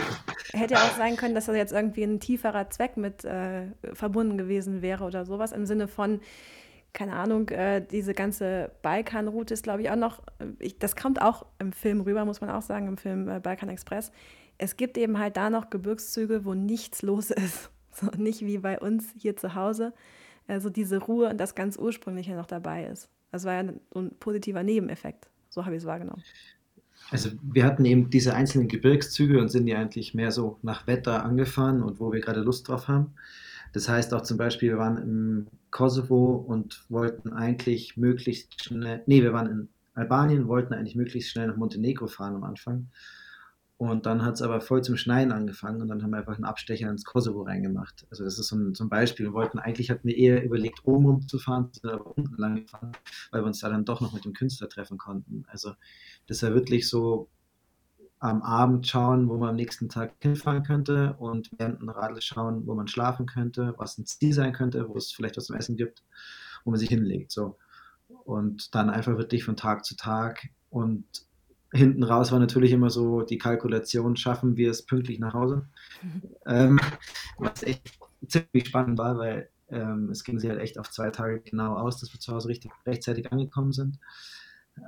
[0.52, 4.36] hätte ja auch sein können, dass da jetzt irgendwie ein tieferer Zweck mit äh, verbunden
[4.36, 6.20] gewesen wäre oder sowas im Sinne von,
[6.92, 11.22] keine Ahnung, äh, diese ganze Balkanroute ist, glaube ich, auch noch, äh, ich, das kommt
[11.22, 14.12] auch im Film rüber, muss man auch sagen, im Film äh, Balkan Express
[14.62, 17.70] es gibt eben halt da noch Gebirgszüge, wo nichts los ist.
[17.94, 19.92] So, nicht wie bei uns hier zu Hause.
[20.48, 23.10] Also diese Ruhe und das ganz ursprüngliche noch dabei ist.
[23.30, 25.28] Das war ja ein positiver Nebeneffekt.
[25.52, 26.22] So habe ich es wahrgenommen.
[27.10, 31.24] Also wir hatten eben diese einzelnen Gebirgszüge und sind ja eigentlich mehr so nach Wetter
[31.24, 33.12] angefahren und wo wir gerade Lust drauf haben.
[33.74, 39.22] Das heißt auch zum Beispiel, wir waren im Kosovo und wollten eigentlich möglichst schnell, nee,
[39.22, 42.88] wir waren in Albanien, wollten eigentlich möglichst schnell nach Montenegro fahren am Anfang.
[43.82, 46.44] Und dann hat es aber voll zum Schneien angefangen und dann haben wir einfach einen
[46.44, 48.06] Abstecher ins Kosovo reingemacht.
[48.10, 49.26] Also das ist so ein, so Beispiel.
[49.26, 52.92] Wir wollten, eigentlich hatten wir eher überlegt, oben rumzufahren, sind aber unten lang gefahren,
[53.32, 55.44] weil wir uns da dann doch noch mit dem Künstler treffen konnten.
[55.48, 55.72] Also
[56.28, 57.28] das war wirklich so
[58.20, 62.64] am Abend schauen, wo man am nächsten Tag hinfahren könnte und während dem Radl schauen,
[62.68, 65.76] wo man schlafen könnte, was ein Ziel sein könnte, wo es vielleicht was zum Essen
[65.76, 66.04] gibt,
[66.62, 67.32] wo man sich hinlegt.
[67.32, 67.58] So.
[68.06, 71.04] Und dann einfach wirklich von Tag zu Tag und
[71.72, 75.66] hinten raus war natürlich immer so die Kalkulation, schaffen wir es pünktlich nach Hause.
[76.02, 76.22] Mhm.
[76.46, 76.80] Ähm,
[77.38, 81.40] was echt ziemlich spannend war, weil ähm, es ging sich halt echt auf zwei Tage
[81.40, 83.98] genau aus, dass wir zu Hause richtig rechtzeitig angekommen sind.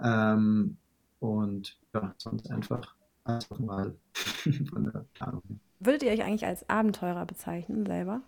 [0.03, 0.77] Ähm,
[1.21, 2.95] und ja, sonst einfach,
[3.25, 3.95] einfach mal
[4.71, 5.43] von der Planung.
[5.81, 8.21] Würdet ihr euch eigentlich als Abenteurer bezeichnen selber?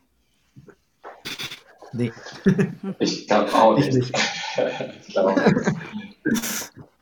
[1.92, 2.12] Nee.
[2.98, 3.88] Ich glaube auch nicht.
[3.88, 4.14] Ich, nicht.
[5.06, 5.34] ich glaube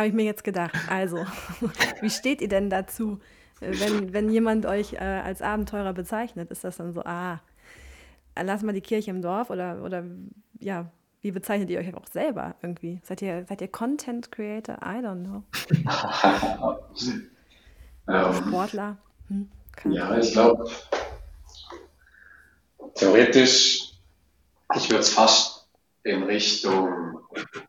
[0.00, 0.74] Habe ich mir jetzt gedacht.
[0.88, 1.26] Also,
[2.00, 3.20] wie steht ihr denn dazu,
[3.60, 6.50] äh, wenn, wenn jemand euch äh, als Abenteurer bezeichnet?
[6.50, 7.42] Ist das dann so, ah,
[8.34, 10.04] lass mal die Kirche im Dorf oder, oder
[10.58, 13.02] ja, wie bezeichnet ihr euch auch selber irgendwie?
[13.02, 14.76] Seid ihr, seid ihr Content Creator?
[14.76, 15.42] I don't know.
[18.08, 18.96] ähm, Sportler?
[19.28, 19.50] Hm,
[19.84, 20.64] ja, ich glaube,
[22.94, 23.92] theoretisch,
[24.76, 25.59] ich würde es fast
[26.02, 27.20] in Richtung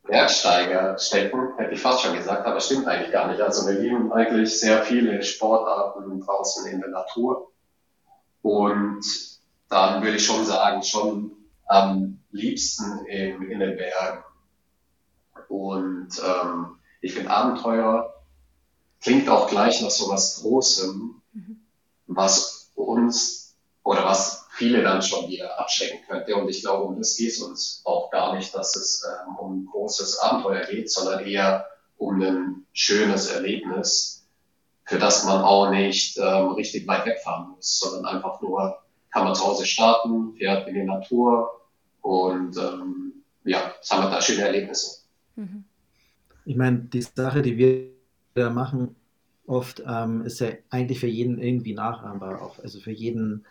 [0.04, 3.42] Bergsteiger stecken, hätte ich fast schon gesagt, aber stimmt eigentlich gar nicht.
[3.42, 7.52] Also wir lieben eigentlich sehr viele Sportarten draußen in der Natur.
[8.42, 9.06] Und
[9.70, 11.32] dann würde ich schon sagen, schon
[11.68, 14.24] am liebsten in, in den Bergen.
[15.48, 18.14] Und ähm, ich finde Abenteuer
[19.02, 21.62] klingt auch gleich nach so was Großem, mhm.
[22.08, 26.36] was uns oder was viele dann schon wieder abschrecken könnte.
[26.36, 29.62] Und ich glaube, um das geht es uns auch gar nicht, dass es ähm, um
[29.62, 31.66] ein großes Abenteuer geht, sondern eher
[31.98, 34.28] um ein schönes Erlebnis,
[34.86, 38.80] für das man auch nicht ähm, richtig weit wegfahren muss, sondern einfach nur
[39.12, 41.62] kann man zu Hause starten, fährt in die Natur
[42.02, 45.04] und ähm, ja, sammelt da schöne Erlebnisse.
[45.36, 45.66] Mhm.
[46.46, 47.90] Ich meine, die Sache, die wir
[48.34, 48.96] da machen,
[49.46, 53.46] oft ähm, ist ja eigentlich für jeden irgendwie nachahmbar, auch also für jeden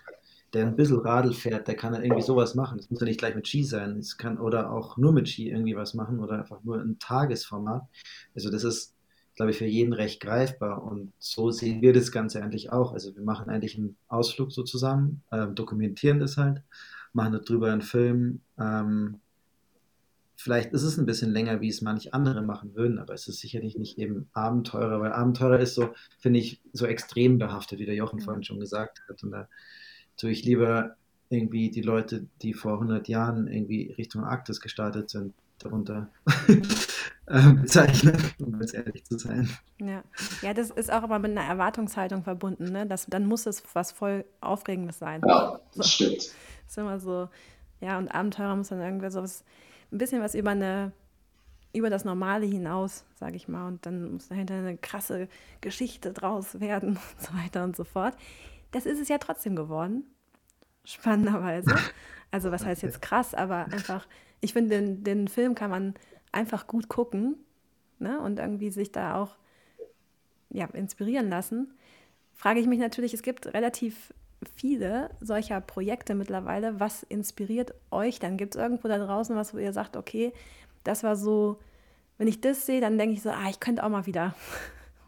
[0.52, 2.78] der ein bisschen Radl fährt, der kann dann irgendwie sowas machen.
[2.78, 3.98] Es muss ja nicht gleich mit Ski sein.
[3.98, 7.82] Es kann oder auch nur mit Ski irgendwie was machen oder einfach nur ein Tagesformat.
[8.34, 8.94] Also das ist,
[9.36, 10.82] glaube ich, für jeden recht greifbar.
[10.82, 12.92] Und so sehen wir das Ganze eigentlich auch.
[12.92, 16.62] Also wir machen eigentlich einen Ausflug so zusammen, äh, dokumentieren das halt,
[17.12, 18.40] machen darüber einen Film.
[18.58, 19.20] Ähm,
[20.34, 23.40] vielleicht ist es ein bisschen länger, wie es manche andere machen würden, aber es ist
[23.40, 27.94] sicherlich nicht eben Abenteurer, weil Abenteurer ist so, finde ich, so extrem behaftet, wie der
[27.94, 28.24] Jochen ja.
[28.24, 29.22] vorhin schon gesagt hat.
[29.22, 29.48] Und da
[30.20, 30.96] tue ich lieber
[31.30, 36.11] irgendwie die Leute, die vor 100 Jahren irgendwie Richtung Arktis gestartet sind, darunter
[37.28, 39.48] ähm, bezeichnen, um ganz ehrlich zu sein.
[39.78, 40.02] Ja.
[40.42, 42.72] ja, das ist auch immer mit einer Erwartungshaltung verbunden.
[42.72, 42.87] Ne?
[42.87, 45.22] Das, dann muss es was voll Aufregendes sein.
[45.26, 45.92] Ja, das so.
[45.92, 46.16] stimmt.
[46.18, 47.28] Das ist immer so,
[47.80, 49.44] ja, und Abenteurer muss dann irgendwie so was,
[49.92, 50.92] ein bisschen was über eine
[51.72, 53.68] über das Normale hinaus, sage ich mal.
[53.68, 55.28] Und dann muss dahinter eine krasse
[55.61, 58.14] Geschichte draus werden und so weiter und so fort.
[58.70, 60.04] Das ist es ja trotzdem geworden.
[60.85, 61.74] Spannenderweise.
[62.33, 64.06] Also, was heißt jetzt krass, aber einfach,
[64.40, 65.94] ich finde, den, den Film kann man
[66.30, 67.37] einfach gut gucken.
[67.98, 68.20] ne?
[68.20, 69.37] und irgendwie sich da auch
[70.50, 71.74] ja, inspirieren lassen,
[72.33, 74.14] frage ich mich natürlich, es gibt relativ
[74.56, 76.80] viele solcher Projekte mittlerweile.
[76.80, 78.37] Was inspiriert euch dann?
[78.37, 80.33] Gibt es irgendwo da draußen was, wo ihr sagt, okay,
[80.85, 81.59] das war so,
[82.16, 84.35] wenn ich das sehe, dann denke ich so, ah, ich könnte auch mal wieder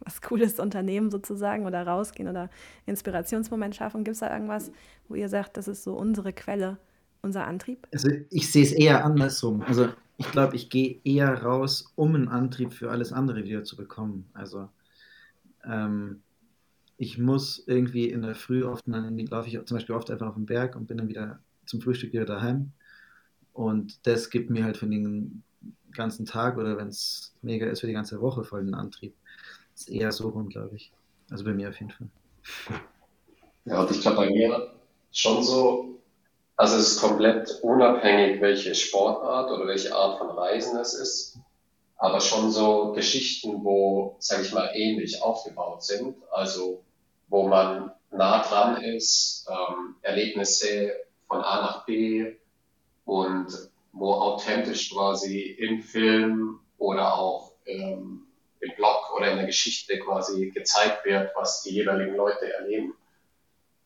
[0.05, 2.51] was Cooles unternehmen sozusagen oder rausgehen oder
[2.87, 4.05] Inspirationsmoment schaffen.
[4.05, 4.73] Gibt es da irgendwas,
[5.09, 6.79] wo ihr sagt, das ist so unsere Quelle,
[7.23, 7.87] unser Antrieb?
[7.93, 9.63] Also ich sehe es eher andersrum.
[9.63, 9.89] Also
[10.19, 14.29] ich glaube, ich gehe eher raus, um einen Antrieb für alles andere wieder zu bekommen.
[14.35, 14.69] Also
[15.65, 16.23] ähm,
[16.97, 20.35] ich muss irgendwie in der Früh oft, dann laufe ich zum Beispiel oft einfach auf
[20.35, 22.73] den Berg und bin dann wieder zum Frühstück wieder daheim.
[23.53, 25.43] Und das gibt mir halt für den
[25.93, 29.15] ganzen Tag oder wenn es mega ist, für die ganze Woche voll den Antrieb.
[29.83, 30.93] Ist eher so rum, glaube ich.
[31.31, 32.09] Also bei mir auf jeden Fall.
[33.65, 34.75] Ja, und ich glaube bei mir
[35.13, 36.01] schon so,
[36.57, 41.39] also es ist komplett unabhängig, welche Sportart oder welche Art von Reisen es ist
[42.03, 46.83] aber schon so Geschichten, wo, sage ich mal, ähnlich aufgebaut sind, also
[47.29, 50.95] wo man nah dran ist, ähm, Erlebnisse
[51.29, 52.35] von A nach B
[53.05, 58.27] und wo authentisch quasi im Film oder auch ähm,
[58.63, 62.95] im Blog oder in der Geschichte quasi gezeigt wird, was die jeweiligen Leute erleben.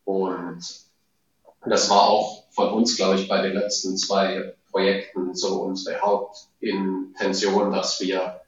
[0.05, 0.61] Und
[1.65, 7.71] das war auch von uns, glaube ich, bei den letzten zwei Projekten so unsere Hauptintention,
[7.71, 8.41] dass wir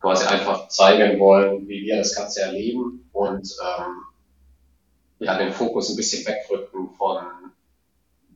[0.00, 4.02] quasi einfach zeigen wollen, wie wir das Ganze erleben und ähm,
[5.20, 7.24] ja, den Fokus ein bisschen wegrücken von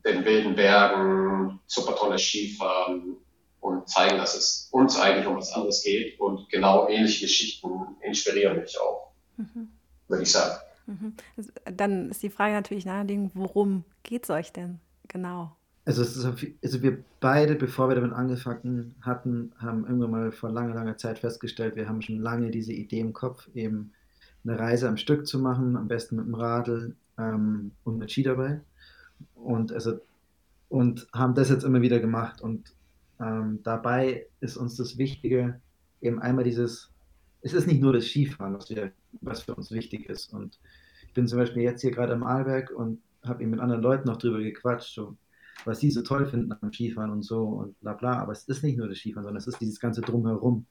[0.05, 3.17] den wilden Bergen, super tolle Skifahren
[3.63, 7.69] und zeigen, dass es uns eigentlich um was anderes geht und genau ähnliche Geschichten
[8.01, 9.69] inspirieren mich auch, mhm.
[10.09, 10.61] würde ich sagen.
[10.87, 11.15] Mhm.
[11.77, 15.57] Dann ist die Frage natürlich naheliegend, worum geht es euch denn genau?
[15.85, 20.51] Also, es ist, also wir beide, bevor wir damit angefangen hatten, haben irgendwann mal vor
[20.51, 23.93] langer, langer Zeit festgestellt, wir haben schon lange diese Idee im Kopf, eben
[24.45, 28.25] eine Reise am Stück zu machen, am besten mit dem Radl ähm, und mit Ski
[28.25, 28.61] dabei.
[29.37, 30.01] Und, also,
[30.69, 32.41] und haben das jetzt immer wieder gemacht.
[32.41, 32.73] Und
[33.23, 35.61] ähm, dabei ist uns das Wichtige,
[36.01, 36.91] eben einmal dieses,
[37.43, 40.33] es ist nicht nur das Skifahren, was, wir, was für uns wichtig ist.
[40.33, 40.59] Und
[41.07, 44.09] ich bin zum Beispiel jetzt hier gerade am Arlberg und habe eben mit anderen Leuten
[44.09, 44.95] noch drüber gequatscht.
[44.95, 45.17] So,
[45.65, 48.19] was sie so toll finden am Skifahren und so und bla bla.
[48.19, 50.67] Aber es ist nicht nur das Skifahren, sondern es ist dieses ganze Drumherum.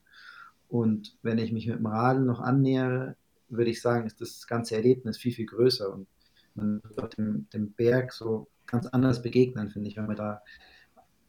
[0.68, 3.16] Und wenn ich mich mit dem Radeln noch annähere,
[3.50, 5.94] würde ich sagen, ist das ganze Erlebnis viel, viel größer.
[5.94, 6.08] Und
[6.56, 10.42] man wird auch dem, dem Berg so ganz anders begegnen, finde ich, wenn man da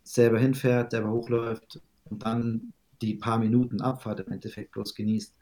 [0.02, 5.36] selber hinfährt, selber hochläuft und dann die paar Minuten Abfahrt im Endeffekt bloß genießt.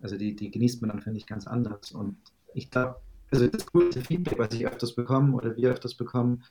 [0.00, 1.92] Also die, die genießt man dann, finde ich, ganz anders.
[1.92, 2.16] Und
[2.54, 2.96] ich glaube,
[3.30, 6.44] also das coolste Feedback, was ich öfters bekomme oder wir öfters bekommen,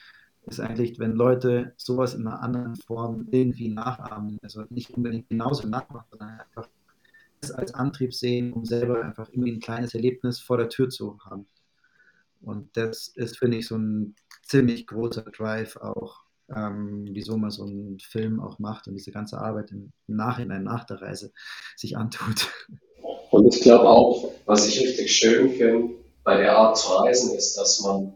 [0.45, 5.67] ist eigentlich, wenn Leute sowas in einer anderen Form irgendwie nachahmen, also nicht unbedingt genauso
[5.67, 6.67] nachmachen, sondern einfach
[7.39, 11.17] das als Antrieb sehen, um selber einfach irgendwie ein kleines Erlebnis vor der Tür zu
[11.25, 11.45] haben.
[12.41, 16.23] Und das ist, finde ich, so ein ziemlich großer Drive auch,
[16.55, 20.85] ähm, wieso man so einen Film auch macht und diese ganze Arbeit im Nachhinein, nach
[20.85, 21.31] der Reise
[21.75, 22.49] sich antut.
[23.31, 27.57] Und ich glaube auch, was ich richtig schön finde bei der Art zu reisen, ist,
[27.57, 28.15] dass man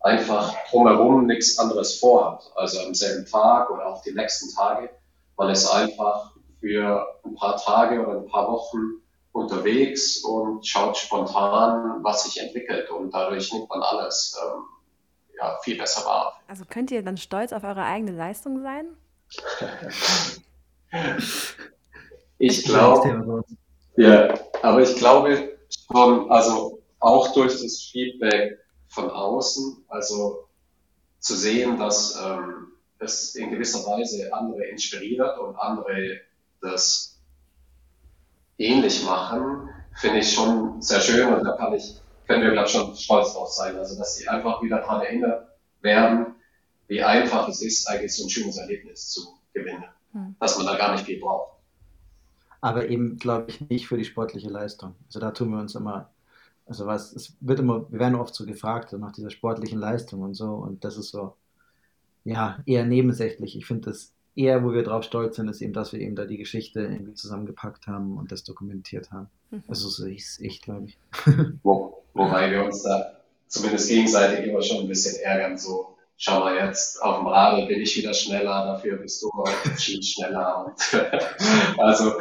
[0.00, 2.50] einfach drumherum nichts anderes vorhat.
[2.56, 4.90] Also am selben Tag oder auch die nächsten Tage.
[5.36, 12.02] Man ist einfach für ein paar Tage oder ein paar Wochen unterwegs und schaut spontan,
[12.02, 12.90] was sich entwickelt.
[12.90, 14.62] Und dadurch nimmt man alles ähm,
[15.38, 16.40] ja, viel besser wahr.
[16.48, 18.86] Also könnt ihr dann stolz auf eure eigene Leistung sein?
[22.38, 23.44] ich glaube,
[23.96, 25.56] ja, aber ich glaube
[25.90, 30.48] schon, also auch durch das Feedback von außen, also
[31.18, 36.20] zu sehen, dass ähm, es in gewisser Weise andere inspiriert und andere
[36.60, 37.18] das
[38.58, 42.94] ähnlich machen, finde ich schon sehr schön und da kann ich, können wir glaube schon
[42.96, 45.48] stolz drauf sein, also dass sie einfach wieder daran erinnert
[45.80, 46.34] werden,
[46.88, 50.36] wie einfach es ist, eigentlich so ein schönes Erlebnis zu gewinnen, hm.
[50.40, 51.52] dass man da gar nicht viel braucht.
[52.60, 54.94] Aber eben, glaube ich, nicht für die sportliche Leistung.
[55.06, 56.10] Also da tun wir uns immer
[56.66, 60.34] also was, es wird immer, wir werden oft so gefragt nach dieser sportlichen Leistung und
[60.34, 61.34] so und das ist so,
[62.24, 63.56] ja, eher nebensächlich.
[63.56, 66.24] Ich finde das eher, wo wir drauf stolz sind, ist eben, dass wir eben da
[66.24, 69.28] die Geschichte irgendwie zusammengepackt haben und das dokumentiert haben.
[69.50, 69.62] Mhm.
[69.68, 70.98] Also so sehe ich es echt, glaube ich.
[71.62, 76.56] Wo, wobei wir uns da zumindest gegenseitig immer schon ein bisschen ärgern, so schau mal
[76.56, 80.66] jetzt, auf dem Radl bin ich wieder schneller, dafür bist du auf dem Ski schneller.
[80.66, 82.14] Und, also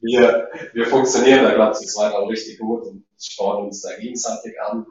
[0.00, 3.96] wir, wir funktionieren da, glaube ich, zu zweit auch richtig gut und spornen uns da
[3.98, 4.86] gegenseitig an.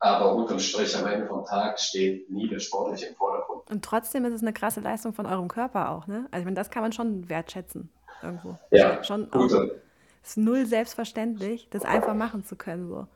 [0.00, 3.68] Aber unterm Strich am Ende vom Tag steht nie der Sportliche im Vordergrund.
[3.68, 6.28] Und trotzdem ist es eine krasse Leistung von eurem Körper auch, ne?
[6.30, 7.90] Also ich meine, das kann man schon wertschätzen
[8.22, 8.56] irgendwo.
[8.70, 9.82] Ja, schon gute,
[10.22, 12.88] Es ist null selbstverständlich, das einfach machen zu können.
[12.88, 13.08] So.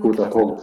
[0.00, 0.60] Guter Punkt.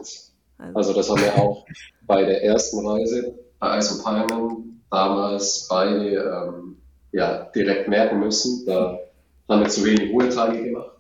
[0.58, 0.78] Also.
[0.78, 0.94] also.
[0.94, 1.66] das haben wir auch
[2.08, 6.78] bei der ersten Reise bei Ice Palmen damals beide ähm,
[7.12, 8.66] ja, direkt merken müssen.
[8.66, 9.00] Da
[9.48, 10.98] haben wir zu wenig Ruhetage gemacht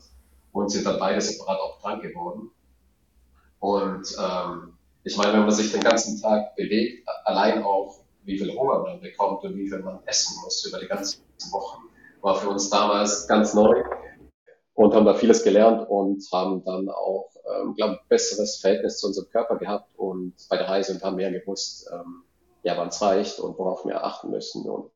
[0.51, 2.51] und sind dann beide separat auch krank geworden.
[3.60, 4.73] Und ähm,
[5.04, 9.01] ich meine, wenn man sich den ganzen Tag bewegt, allein auch wie viel Hunger man
[9.01, 11.84] bekommt und wie viel man essen muss über die ganzen Wochen,
[12.21, 13.84] war für uns damals ganz neu
[14.73, 19.08] und haben da vieles gelernt und haben dann auch, ähm, glaube ich, besseres Verhältnis zu
[19.08, 22.23] unserem Körper gehabt und bei der Reise und haben mehr gewusst, ähm,
[22.63, 24.91] ja, wann es reicht und worauf wir achten müssen und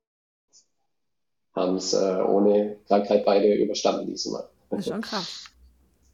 [1.55, 4.49] haben es äh, ohne Krankheit beide überstanden diesmal.
[4.69, 5.45] Das ist schon krass.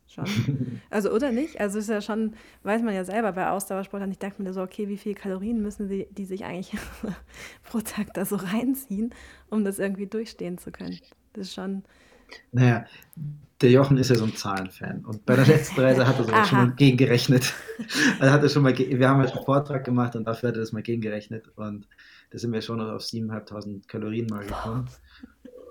[0.07, 0.25] Schon.
[0.89, 1.59] Also, oder nicht?
[1.59, 4.87] Also, ist ja schon, weiß man ja selber bei Ausdauersportlern, ich denke mir so, okay,
[4.87, 6.79] wie viele Kalorien müssen die, die sich eigentlich
[7.63, 9.13] pro Tag da so reinziehen,
[9.49, 10.99] um das irgendwie durchstehen zu können?
[11.33, 11.83] Das ist schon.
[12.51, 12.85] Naja,
[13.61, 16.45] der Jochen ist ja so ein Zahlenfan und bei der letzten Reise hat er sogar
[16.45, 17.53] schon mal gegengerechnet.
[18.19, 20.61] Also hat er schon mal, wir haben halt einen Vortrag gemacht und dafür hat er
[20.61, 21.87] das mal gegengerechnet und
[22.29, 24.89] da sind wir schon noch auf 7.500 Kalorien mal gekommen.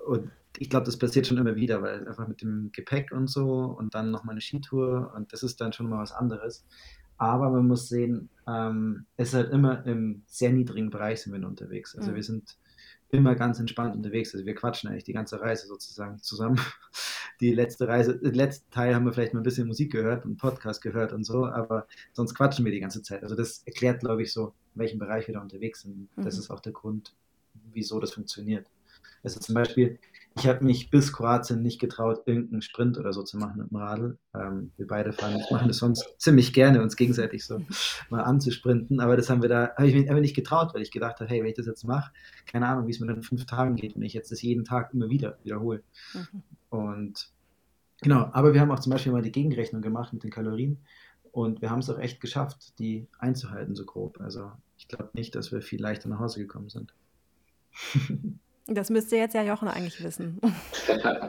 [0.05, 3.75] Und ich glaube, das passiert schon immer wieder, weil einfach mit dem Gepäck und so
[3.77, 6.63] und dann nochmal eine Skitour und das ist dann schon mal was anderes.
[7.17, 11.47] Aber man muss sehen, ähm, es ist halt immer im sehr niedrigen Bereich sind wir
[11.47, 11.95] unterwegs.
[11.95, 12.15] Also mhm.
[12.15, 12.57] wir sind
[13.09, 14.33] immer ganz entspannt unterwegs.
[14.33, 16.59] Also wir quatschen eigentlich die ganze Reise sozusagen zusammen.
[17.41, 20.37] Die letzte Reise, den letzten Teil haben wir vielleicht mal ein bisschen Musik gehört und
[20.37, 23.23] Podcast gehört und so, aber sonst quatschen wir die ganze Zeit.
[23.23, 26.07] Also das erklärt, glaube ich, so, in welchem Bereich wir da unterwegs sind.
[26.15, 26.23] Mhm.
[26.23, 27.13] Das ist auch der Grund,
[27.73, 28.67] wieso das funktioniert.
[29.21, 29.99] Also zum Beispiel,
[30.37, 33.77] ich habe mich bis Kroatien nicht getraut, irgendeinen Sprint oder so zu machen mit dem
[33.77, 34.17] Radl.
[34.33, 37.61] Ähm, wir beide fahren, machen das sonst ziemlich gerne, uns gegenseitig so
[38.09, 38.99] mal anzusprinten.
[38.99, 41.29] Aber das haben wir da, habe ich mich einfach nicht getraut, weil ich gedacht habe,
[41.29, 42.11] hey, wenn ich das jetzt mache,
[42.47, 44.93] keine Ahnung, wie es mir in fünf Tagen geht, wenn ich jetzt das jeden Tag
[44.93, 45.83] immer wieder wiederhole.
[46.13, 46.43] Mhm.
[46.69, 47.29] Und
[48.01, 50.79] genau, aber wir haben auch zum Beispiel mal die Gegenrechnung gemacht mit den Kalorien.
[51.31, 54.19] Und wir haben es auch echt geschafft, die einzuhalten, so grob.
[54.19, 56.93] Also ich glaube nicht, dass wir viel leichter nach Hause gekommen sind.
[58.67, 60.41] Das müsste jetzt ja Jochen eigentlich wissen.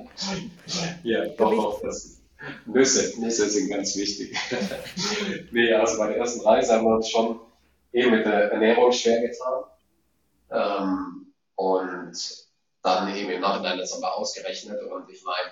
[1.02, 2.22] ja, doch, auch das.
[2.64, 4.36] Nüsse, Nüsse sind ganz wichtig.
[5.52, 7.40] nee, also bei der ersten Reise haben wir uns schon
[7.92, 9.64] eben mit der Ernährung schwer getan.
[10.50, 12.46] Ähm, und
[12.82, 14.80] dann eben im Nachhinein das aber ausgerechnet.
[14.82, 15.50] Und ich meine,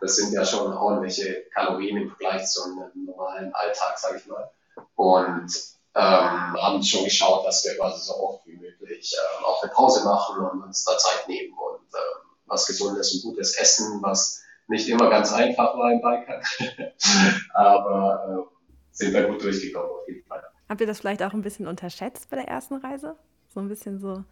[0.00, 4.50] das sind ja schon ordentliche Kalorien im Vergleich zu einem normalen Alltag, sage ich mal.
[4.94, 9.72] Und ähm, haben schon geschaut, dass wir quasi so oft wie möglich äh, auch eine
[9.72, 11.98] Pause machen und uns da Zeit nehmen und äh,
[12.46, 16.42] was Gesundes und Gutes essen, was nicht immer ganz einfach war im Bikern.
[17.54, 18.54] Aber äh,
[18.92, 20.44] sind wir gut durchgekommen auf jeden Fall.
[20.68, 23.16] Habt ihr das vielleicht auch ein bisschen unterschätzt bei der ersten Reise?
[23.52, 24.22] So ein bisschen so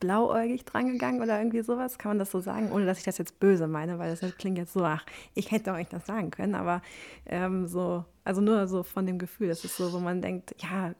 [0.00, 1.98] blauäugig drangegangen oder irgendwie sowas?
[1.98, 4.58] Kann man das so sagen, ohne dass ich das jetzt böse meine, weil das klingt
[4.58, 5.04] jetzt so, ach,
[5.34, 6.82] ich hätte euch das sagen können, aber
[7.26, 10.94] ähm, so, also nur so von dem Gefühl, das ist so, wo man denkt, ja,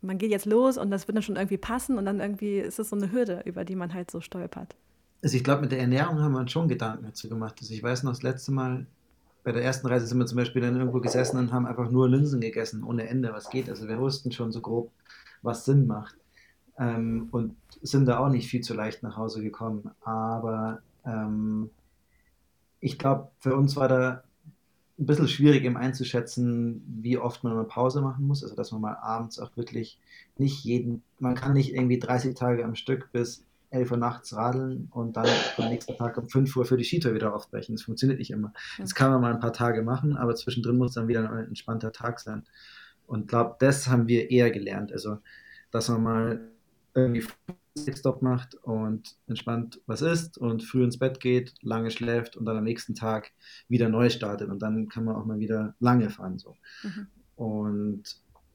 [0.00, 2.78] man geht jetzt los und das wird dann schon irgendwie passen und dann irgendwie ist
[2.78, 4.76] es so eine Hürde, über die man halt so stolpert.
[5.22, 7.56] Also ich glaube, mit der Ernährung haben wir uns schon Gedanken dazu gemacht.
[7.60, 8.86] Also ich weiß noch, das letzte Mal
[9.42, 12.08] bei der ersten Reise sind wir zum Beispiel dann irgendwo gesessen und haben einfach nur
[12.08, 13.68] Linsen gegessen, ohne Ende, was geht.
[13.68, 14.92] Also wir wussten schon so grob,
[15.42, 16.16] was Sinn macht
[16.78, 19.90] ähm, und sind da auch nicht viel zu leicht nach Hause gekommen.
[20.00, 21.70] Aber ähm,
[22.80, 24.22] ich glaube, für uns war da
[24.98, 28.42] ein bisschen schwierig eben einzuschätzen, wie oft man eine Pause machen muss.
[28.42, 29.98] Also dass man mal abends auch wirklich
[30.36, 34.88] nicht jeden, man kann nicht irgendwie 30 Tage am Stück bis 11 Uhr nachts radeln
[34.90, 37.76] und dann am nächsten Tag um 5 Uhr für die Skitour wieder aufbrechen.
[37.76, 38.52] Das funktioniert nicht immer.
[38.78, 41.92] Das kann man mal ein paar Tage machen, aber zwischendrin muss dann wieder ein entspannter
[41.92, 42.44] Tag sein.
[43.06, 44.92] Und glaube, das haben wir eher gelernt.
[44.92, 45.18] Also,
[45.70, 46.40] dass man mal
[46.98, 47.26] irgendwie
[47.94, 52.56] Stop macht und entspannt was isst und früh ins Bett geht, lange schläft und dann
[52.56, 53.30] am nächsten Tag
[53.68, 56.38] wieder neu startet und dann kann man auch mal wieder lange fahren.
[56.38, 56.56] So.
[56.82, 57.06] Mhm.
[57.36, 58.02] Und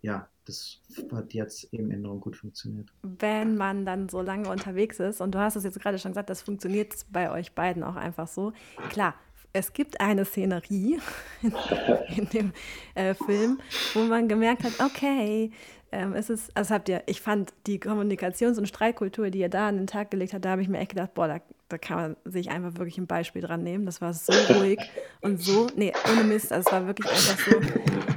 [0.01, 2.89] ja, das hat jetzt eben enorm gut funktioniert.
[3.01, 6.29] Wenn man dann so lange unterwegs ist, und du hast es jetzt gerade schon gesagt,
[6.29, 8.51] das funktioniert bei euch beiden auch einfach so.
[8.89, 9.15] Klar,
[9.53, 10.99] es gibt eine Szenerie
[11.41, 11.53] in,
[12.17, 12.53] in dem
[12.95, 13.61] äh, Film,
[13.93, 15.51] wo man gemerkt hat, okay,
[15.93, 19.67] ähm, es ist, also habt ihr, ich fand die Kommunikations- und Streitkultur, die ihr da
[19.67, 21.97] an den Tag gelegt habt, da habe ich mir echt gedacht, boah, da, da, kann
[21.97, 23.85] man sich einfach wirklich ein Beispiel dran nehmen.
[23.85, 24.79] Das war so ruhig
[25.21, 27.59] und so, nee, ohne Mist, also es war wirklich einfach so,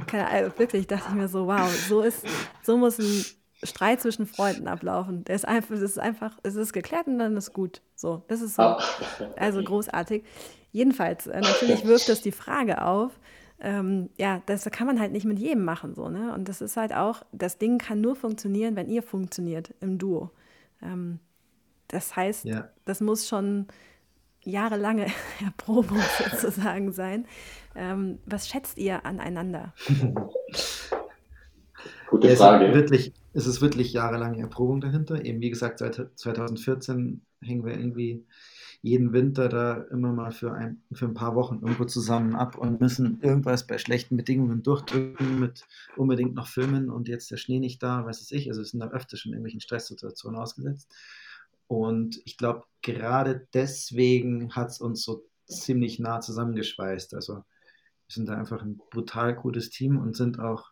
[0.07, 2.25] keine Ahnung, wirklich dachte ich mir so, wow, so ist,
[2.63, 3.25] so muss ein
[3.63, 5.23] Streit zwischen Freunden ablaufen.
[5.25, 7.81] Der ist einfach, das ist einfach, es ist geklärt und dann ist gut.
[7.95, 8.77] So, das ist so,
[9.35, 10.23] also großartig.
[10.71, 13.19] Jedenfalls, äh, natürlich wirft das die Frage auf,
[13.59, 16.33] ähm, ja, das kann man halt nicht mit jedem machen, so, ne?
[16.33, 20.31] Und das ist halt auch, das Ding kann nur funktionieren, wenn ihr funktioniert im Duo.
[20.81, 21.19] Ähm,
[21.87, 22.69] das heißt, ja.
[22.85, 23.67] das muss schon
[24.43, 25.07] jahrelange
[25.43, 25.99] Erprobung
[26.31, 27.25] sozusagen sein.
[27.75, 29.73] Ähm, was schätzt ihr aneinander?
[32.09, 32.65] Gute Frage.
[32.65, 35.25] Es ist, wirklich, es ist wirklich jahrelange Erprobung dahinter.
[35.25, 38.25] Eben wie gesagt, seit 2014 hängen wir irgendwie
[38.81, 42.79] jeden Winter da immer mal für ein, für ein paar Wochen irgendwo zusammen ab und
[42.79, 45.65] müssen irgendwas bei schlechten Bedingungen durchdrücken mit
[45.95, 48.49] unbedingt noch Filmen und jetzt der Schnee nicht da, weiß es ich.
[48.49, 50.93] Also wir sind da öfter schon irgendwelchen Stresssituationen ausgesetzt.
[51.67, 57.13] Und ich glaube, gerade deswegen hat es uns so ziemlich nah zusammengeschweißt.
[57.13, 57.43] Also wir
[58.13, 60.71] sind da einfach ein brutal gutes Team und sind auch,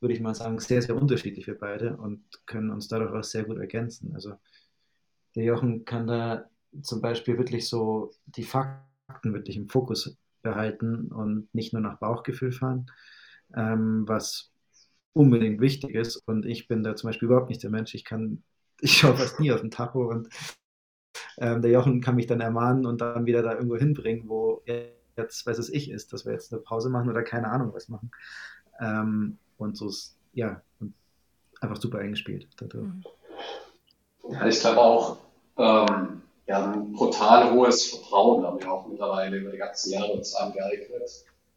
[0.00, 3.44] würde ich mal sagen, sehr, sehr unterschiedlich wir beide und können uns dadurch auch sehr
[3.44, 4.12] gut ergänzen.
[4.14, 4.34] Also
[5.36, 6.48] der Jochen kann da
[6.82, 12.52] zum Beispiel wirklich so die Fakten wirklich im Fokus behalten und nicht nur nach Bauchgefühl
[12.52, 12.90] fahren,
[13.54, 14.52] ähm, was
[15.12, 16.16] unbedingt wichtig ist.
[16.16, 17.94] Und ich bin da zum Beispiel überhaupt nicht der Mensch.
[17.94, 18.42] Ich kann,
[18.80, 20.28] ich schaue fast nie auf den Tacho und
[21.38, 24.62] ähm, der Jochen kann mich dann ermahnen und dann wieder da irgendwo hinbringen, wo
[25.16, 27.88] jetzt, weiß es ich, ist, dass wir jetzt eine Pause machen oder keine Ahnung was
[27.88, 28.10] machen.
[28.80, 30.60] Ähm, und so ist, ja,
[31.60, 32.48] einfach super eingespielt.
[32.72, 33.04] Mhm.
[34.30, 35.18] Ja, ich glaube auch,
[35.56, 40.12] ähm, wir haben ein brutal hohes Vertrauen, haben wir auch mittlerweile über die ganzen Jahre
[40.12, 40.90] uns angeeignet.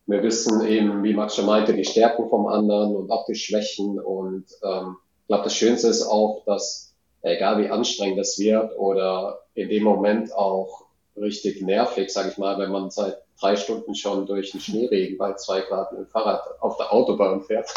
[0.06, 4.00] Wir wissen eben, wie Max schon meinte, die Stärken vom anderen und auch die Schwächen.
[4.00, 9.40] Und ähm, ich glaube, das Schönste ist auch, dass egal wie anstrengend es wird oder
[9.54, 10.86] in dem Moment auch
[11.18, 15.34] richtig nervig, sage ich mal, wenn man seit drei Stunden schon durch den Schneeregen bei
[15.34, 17.70] zwei Grad mit dem Fahrrad auf der Autobahn fährt.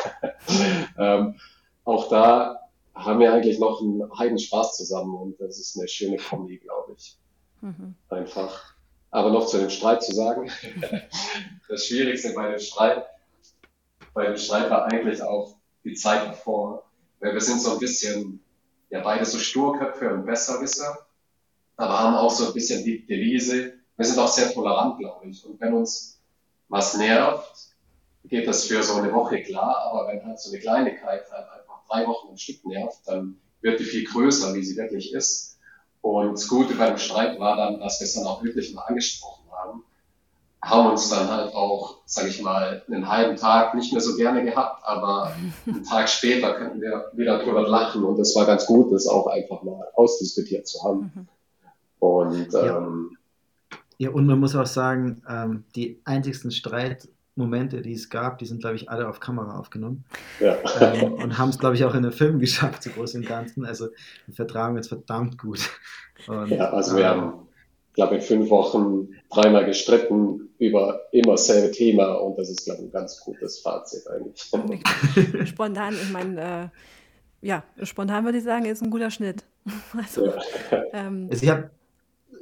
[0.98, 1.34] ähm,
[1.84, 6.16] auch da haben wir eigentlich noch einen heiden Spaß zusammen und das ist eine schöne
[6.16, 7.16] Kombi, glaube ich.
[7.60, 7.94] Mhm.
[8.08, 8.74] Einfach.
[9.10, 10.50] Aber noch zu dem Streit zu sagen.
[11.68, 13.04] das Schwierigste bei dem Streit,
[14.14, 16.84] bei dem Streit war eigentlich auch die Zeit davor.
[17.20, 18.42] Weil wir sind so ein bisschen,
[18.88, 21.06] ja, beide so Sturköpfe und Besserwisser,
[21.76, 23.74] aber haben auch so ein bisschen die Devise.
[23.96, 25.44] Wir sind auch sehr tolerant, glaube ich.
[25.44, 26.20] Und wenn uns
[26.68, 27.74] was nervt,
[28.24, 31.59] geht das für so eine Woche klar, aber wenn halt so eine Kleinigkeit halt
[31.90, 35.58] drei Wochen ein Stück nervt, dann wird die viel größer, wie sie wirklich ist.
[36.02, 39.44] Und das Gute beim Streit war dann, dass wir es dann auch wirklich mal angesprochen
[39.52, 39.84] haben,
[40.62, 44.44] haben uns dann halt auch, sage ich mal, einen halben Tag nicht mehr so gerne
[44.44, 45.34] gehabt, aber
[45.66, 49.26] einen Tag später könnten wir wieder drüber lachen und es war ganz gut, das auch
[49.26, 51.12] einfach mal ausdiskutiert zu haben.
[51.14, 51.28] Mhm.
[51.98, 53.16] Und ähm,
[53.98, 54.08] ja.
[54.08, 54.10] ja.
[54.10, 58.60] und man muss auch sagen, ähm, die einzigsten Streit Momente, die es gab, die sind,
[58.60, 60.04] glaube ich, alle auf Kamera aufgenommen.
[60.40, 60.58] Ja.
[60.80, 63.64] Ähm, und haben es, glaube ich, auch in den Film geschafft, so groß im Ganzen.
[63.64, 63.88] Also
[64.26, 65.70] wir vertragen jetzt verdammt gut.
[66.26, 67.32] Und, ja, also wir ähm, haben,
[67.94, 72.80] glaube ich, in fünf Wochen dreimal gestritten über immer dasselbe Thema und das ist, glaube
[72.82, 75.48] ich, ein ganz gutes Fazit eigentlich.
[75.48, 76.70] Spontan, ich meine,
[77.42, 79.44] äh, ja, spontan würde ich sagen, ist ein guter Schnitt.
[79.96, 80.34] Also, ja.
[80.92, 81.70] ähm, also ich habe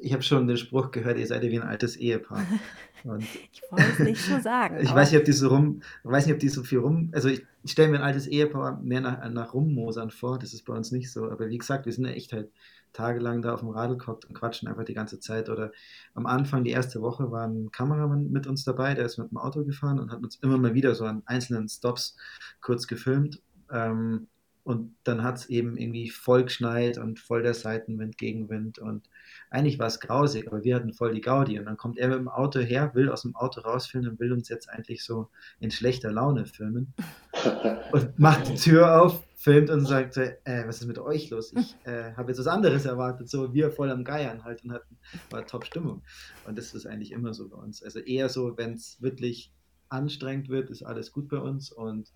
[0.00, 2.44] ich habe schon den Spruch gehört, ihr seid ja wie ein altes Ehepaar.
[3.04, 4.78] Und ich wollte es nicht so sagen.
[4.82, 7.28] ich weiß nicht, ob die so rum, weiß nicht, ob die so viel rum, also
[7.28, 10.74] ich, ich stelle mir ein altes Ehepaar mehr nach, nach Rummosern vor, das ist bei
[10.74, 11.30] uns nicht so.
[11.30, 12.50] Aber wie gesagt, wir sind ja echt halt
[12.92, 15.48] tagelang da auf dem Radl gehockt und quatschen einfach die ganze Zeit.
[15.48, 15.72] Oder
[16.14, 19.38] am Anfang, die erste Woche, war ein Kameramann mit uns dabei, der ist mit dem
[19.38, 22.16] Auto gefahren und hat uns immer mal wieder so an einzelnen Stops
[22.60, 23.40] kurz gefilmt.
[23.70, 24.26] Ähm,
[24.64, 28.78] und dann hat es eben irgendwie voll geschneit und voll der Seitenwind, Gegenwind.
[28.78, 29.08] Und
[29.50, 31.58] eigentlich war es grausig, aber wir hatten voll die Gaudi.
[31.58, 34.32] Und dann kommt er mit dem Auto her, will aus dem Auto rausfilmen und will
[34.32, 35.28] uns jetzt eigentlich so
[35.60, 36.92] in schlechter Laune filmen.
[37.92, 40.36] und macht die Tür auf, filmt und sagt, äh,
[40.66, 41.52] was ist mit euch los?
[41.52, 43.30] Ich äh, habe jetzt was anderes erwartet.
[43.30, 44.98] So wir voll am Geiern halt und hatten
[45.30, 46.02] war top Stimmung.
[46.46, 47.82] Und das ist eigentlich immer so bei uns.
[47.82, 49.52] Also eher so, wenn es wirklich
[49.88, 51.72] anstrengend wird, ist alles gut bei uns.
[51.72, 52.12] Und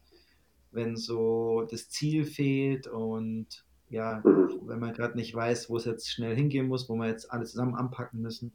[0.73, 4.61] wenn so das Ziel fehlt und ja, mhm.
[4.67, 7.45] wenn man gerade nicht weiß, wo es jetzt schnell hingehen muss, wo wir jetzt alle
[7.45, 8.53] zusammen anpacken müssen,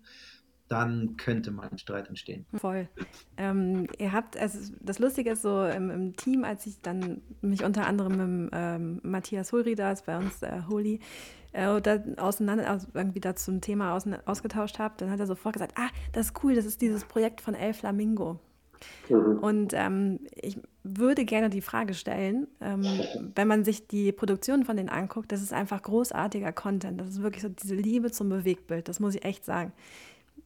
[0.68, 2.46] dann könnte mal ein Streit entstehen.
[2.56, 2.90] Voll.
[3.38, 7.64] Ähm, ihr habt, also das Lustige ist so im, im, Team, als ich dann mich
[7.64, 11.00] unter anderem mit ähm, Matthias Hulri, da ist bei uns äh, Holi,
[11.54, 15.54] äh, da auseinander, also irgendwie da zum Thema aus, ausgetauscht habe, dann hat er sofort
[15.54, 18.40] gesagt, ah, das ist cool, das ist dieses Projekt von El Flamingo.
[19.10, 19.40] Mhm.
[19.40, 22.86] Und ähm, ich würde gerne die Frage stellen, ähm,
[23.36, 27.00] wenn man sich die Produktion von denen anguckt, das ist einfach großartiger Content.
[27.00, 29.74] Das ist wirklich so diese Liebe zum Bewegtbild, das muss ich echt sagen.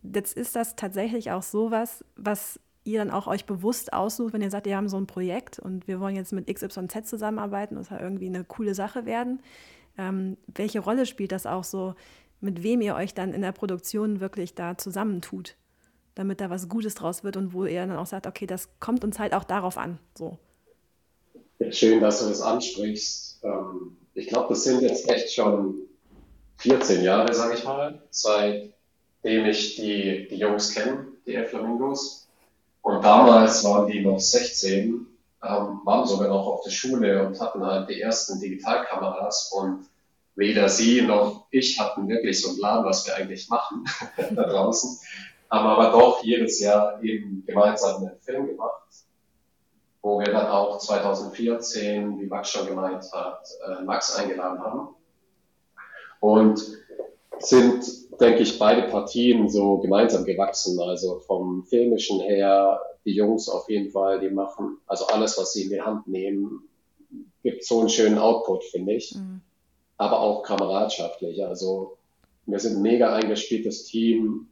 [0.04, 4.50] Jetzt ist das tatsächlich auch sowas, was ihr dann auch euch bewusst aussucht, wenn ihr
[4.50, 8.00] sagt, wir haben so ein Projekt und wir wollen jetzt mit XYZ zusammenarbeiten, das soll
[8.00, 9.42] irgendwie eine coole Sache werden.
[9.98, 11.94] Ähm, welche Rolle spielt das auch so,
[12.40, 15.56] mit wem ihr euch dann in der Produktion wirklich da zusammentut?
[16.16, 19.04] Damit da was Gutes draus wird und wo er dann auch sagt, okay, das kommt
[19.04, 20.00] uns halt auch darauf an.
[20.18, 20.38] So.
[21.70, 23.40] Schön, dass du das ansprichst.
[23.44, 25.76] Ähm, ich glaube, das sind jetzt echt schon
[26.58, 28.74] 14 Jahre, sage ich mal, seit
[29.24, 32.28] dem ich die, die Jungs kenne, die Flamingos.
[32.82, 35.08] Und damals waren die noch 16,
[35.44, 39.86] ähm, waren sogar noch auf der Schule und hatten halt die ersten Digitalkameras und
[40.36, 43.86] weder sie noch ich hatten wirklich so einen Plan, was wir eigentlich machen
[44.36, 45.00] da draußen.
[45.52, 48.88] Haben aber doch jedes Jahr eben gemeinsam einen Film gemacht,
[50.02, 54.96] wo wir dann auch 2014, wie Max schon gemeint hat, äh, Max eingeladen haben.
[56.22, 56.62] Und
[57.40, 57.84] sind,
[58.20, 60.80] denke ich, beide Partien so gemeinsam gewachsen.
[60.80, 65.64] Also vom Filmischen her, die Jungs auf jeden Fall, die machen, also alles, was sie
[65.64, 66.70] in die Hand nehmen,
[67.44, 69.16] gibt so einen schönen Output, finde ich.
[69.16, 69.42] Mhm.
[69.98, 71.44] Aber auch kameradschaftlich.
[71.46, 71.98] Also
[72.46, 74.48] wir sind ein mega eingespieltes Team.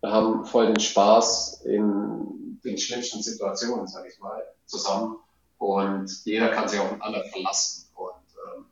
[0.00, 5.16] Wir haben voll den Spaß in den schlimmsten Situationen, sage ich mal, zusammen.
[5.58, 7.86] Und jeder kann sich auf den anderen verlassen.
[7.94, 8.14] Und
[8.56, 8.64] ähm,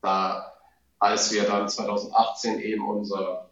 [0.00, 0.52] da
[1.02, 3.50] als wir dann 2018 eben unser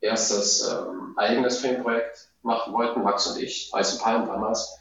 [0.00, 4.78] erstes ähm, eigenes Filmprojekt machen wollten, Max und ich, Eis und Palm damals,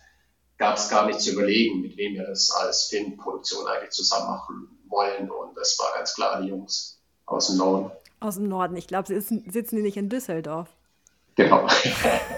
[0.57, 4.79] gab es gar nicht zu überlegen, mit wem wir das als Filmproduktion eigentlich zusammen machen
[4.87, 5.29] wollen.
[5.29, 7.91] Und es war ganz klar die Jungs aus dem Norden.
[8.21, 8.77] Aus dem Norden.
[8.77, 10.69] Ich glaube, sie sitzen die nicht in Düsseldorf.
[11.35, 11.67] Genau.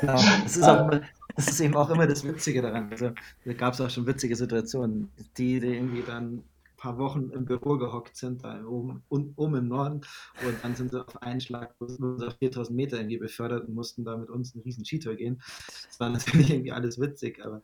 [0.02, 0.90] ja, das, ist auch,
[1.36, 2.90] das ist eben auch immer das Witzige daran.
[2.92, 3.12] Also,
[3.46, 6.44] da gab es auch schon witzige Situationen, die, die irgendwie dann
[6.78, 10.02] paar Wochen im Büro gehockt sind, da oben, um, oben im Norden.
[10.46, 14.16] Und dann sind sie auf einen Schlag auf 4000 Meter irgendwie befördert und mussten da
[14.16, 15.42] mit uns einen riesen Skitour gehen.
[15.88, 17.62] Das war natürlich irgendwie alles witzig, aber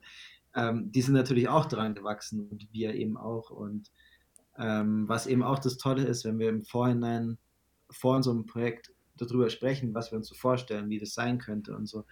[0.55, 3.51] ähm, die sind natürlich auch dran gewachsen und wir eben auch.
[3.51, 3.91] Und
[4.57, 7.37] ähm, was eben auch das Tolle ist, wenn wir im Vorhinein
[7.89, 8.91] vor unserem Projekt
[9.25, 12.05] darüber sprechen, was wir uns so vorstellen, wie das sein könnte und so,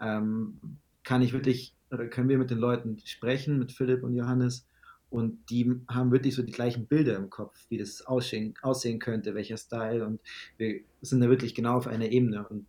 [0.00, 0.58] ähm,
[1.04, 4.66] kann ich wirklich, oder können wir mit den Leuten sprechen, mit Philipp und Johannes,
[5.10, 9.34] und die haben wirklich so die gleichen Bilder im Kopf, wie das aussehen, aussehen könnte,
[9.34, 10.06] welcher Style.
[10.06, 10.20] Und
[10.56, 12.66] wir sind da wirklich genau auf einer Ebene und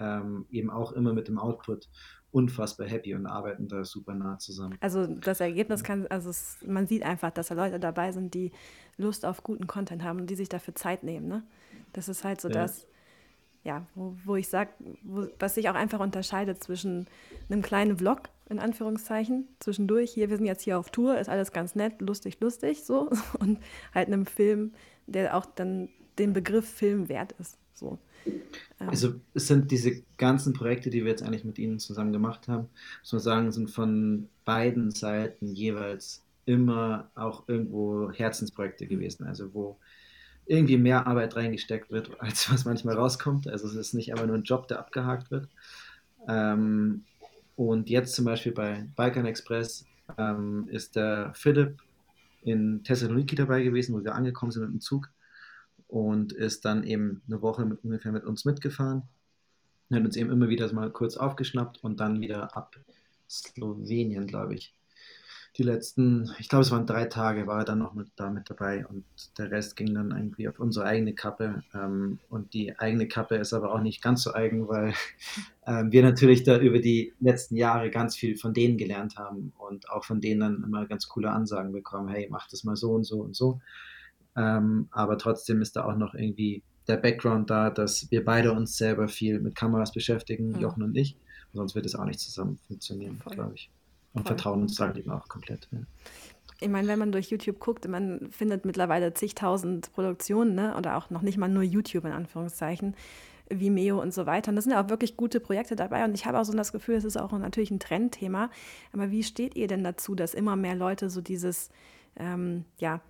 [0.00, 1.88] ähm, eben auch immer mit dem Output
[2.32, 4.76] unfassbar happy und arbeiten da super nah zusammen.
[4.80, 8.50] Also das Ergebnis kann, also es, man sieht einfach, dass da Leute dabei sind, die
[8.96, 11.28] Lust auf guten Content haben und die sich dafür Zeit nehmen.
[11.28, 11.44] Ne?
[11.92, 12.54] Das ist halt so ja.
[12.54, 12.88] das,
[13.64, 14.70] ja, wo, wo ich sage,
[15.38, 17.06] was sich auch einfach unterscheidet zwischen
[17.48, 21.50] einem kleinen Vlog, in Anführungszeichen, zwischendurch, hier, wir sind jetzt hier auf Tour, ist alles
[21.50, 23.58] ganz nett, lustig, lustig, so, und
[23.94, 24.72] halt einem Film,
[25.06, 25.88] der auch dann
[26.18, 27.98] den Begriff Film wert ist, so.
[28.26, 28.88] Ähm.
[28.88, 32.68] Also es sind diese ganzen Projekte, die wir jetzt eigentlich mit Ihnen zusammen gemacht haben,
[33.02, 39.78] muss man sagen, sind von beiden Seiten jeweils immer auch irgendwo Herzensprojekte gewesen, also wo
[40.46, 43.48] irgendwie mehr Arbeit reingesteckt wird, als was manchmal rauskommt.
[43.48, 45.48] Also es ist nicht einfach nur ein Job, der abgehakt wird.
[46.28, 47.04] Ähm,
[47.56, 49.86] und jetzt zum Beispiel bei Balkan Express
[50.18, 51.82] ähm, ist der Philipp
[52.42, 55.10] in Thessaloniki dabei gewesen, wo wir angekommen sind mit dem Zug
[55.88, 59.02] und ist dann eben eine Woche mit, ungefähr mit uns mitgefahren.
[59.92, 62.76] Hat uns eben immer wieder mal kurz aufgeschnappt und dann wieder ab
[63.28, 64.74] Slowenien, glaube ich,
[65.56, 68.50] die letzten, ich glaube, es waren drei Tage, war er dann noch mit, da mit
[68.50, 69.04] dabei und
[69.38, 71.62] der Rest ging dann irgendwie auf unsere eigene Kappe.
[71.72, 74.94] Ähm, und die eigene Kappe ist aber auch nicht ganz so eigen, weil
[75.66, 79.88] ähm, wir natürlich da über die letzten Jahre ganz viel von denen gelernt haben und
[79.90, 83.04] auch von denen dann immer ganz coole Ansagen bekommen: hey, mach das mal so und
[83.04, 83.60] so und so.
[84.36, 88.76] Ähm, aber trotzdem ist da auch noch irgendwie der Background da, dass wir beide uns
[88.76, 90.60] selber viel mit Kameras beschäftigen, mhm.
[90.60, 91.16] Jochen und ich.
[91.52, 93.70] Sonst wird es auch nicht zusammen funktionieren, glaube ich.
[94.14, 94.36] Und Voll.
[94.36, 95.68] vertrauen uns halt eben auch komplett.
[95.72, 95.80] Ja.
[96.60, 100.76] Ich meine, wenn man durch YouTube guckt, man findet mittlerweile zigtausend Produktionen, ne?
[100.76, 102.94] oder auch noch nicht mal nur YouTube in Anführungszeichen,
[103.50, 104.50] Vimeo und so weiter.
[104.50, 106.04] Und das sind ja auch wirklich gute Projekte dabei.
[106.04, 108.50] Und ich habe auch so das Gefühl, es ist auch natürlich ein Trendthema.
[108.92, 111.70] Aber wie steht ihr denn dazu, dass immer mehr Leute so dieses,
[112.16, 113.00] ähm, ja,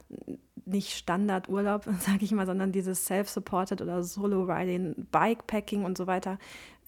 [0.65, 6.39] nicht Standardurlaub, sage ich mal, sondern dieses Self-Supported oder Solo-Riding, Bikepacking und so weiter,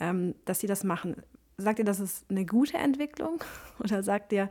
[0.01, 1.17] ähm, dass sie das machen?
[1.59, 3.43] Sagt ihr, das ist eine gute Entwicklung?
[3.79, 4.51] Oder sagt ihr,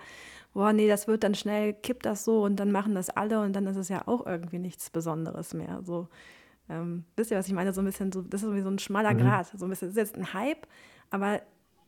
[0.53, 3.53] boah, nee, das wird dann schnell, kippt das so und dann machen das alle und
[3.53, 5.81] dann ist es ja auch irgendwie nichts Besonderes mehr.
[5.83, 6.07] So,
[6.69, 7.73] ähm, wisst ihr, was ich meine?
[7.73, 9.19] So ein bisschen, so, das ist wie so ein schmaler mhm.
[9.19, 9.47] Grat.
[9.55, 10.67] So ein bisschen, das ist jetzt ein Hype,
[11.09, 11.41] aber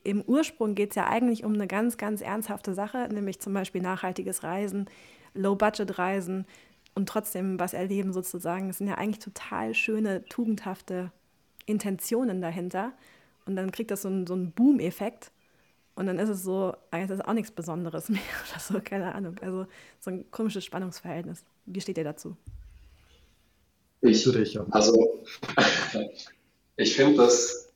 [0.03, 3.82] im Ursprung geht es ja eigentlich um eine ganz, ganz ernsthafte Sache, nämlich zum Beispiel
[3.82, 4.89] nachhaltiges Reisen,
[5.34, 6.45] Low-Budget-Reisen
[6.95, 8.70] und trotzdem was erleben sozusagen.
[8.70, 11.11] Es sind ja eigentlich total schöne, tugendhafte
[11.65, 12.93] Intentionen dahinter.
[13.47, 15.31] Und dann kriegt das so einen, so einen Boom-Effekt.
[15.95, 18.21] Und dann ist es so, eigentlich ist auch nichts Besonderes mehr
[18.51, 19.37] oder so, keine Ahnung.
[19.41, 19.65] Also
[19.99, 21.43] so ein komisches Spannungsverhältnis.
[21.65, 22.35] Wie steht ihr dazu?
[24.01, 24.29] Ich,
[24.71, 25.23] also,
[26.75, 27.73] ich finde das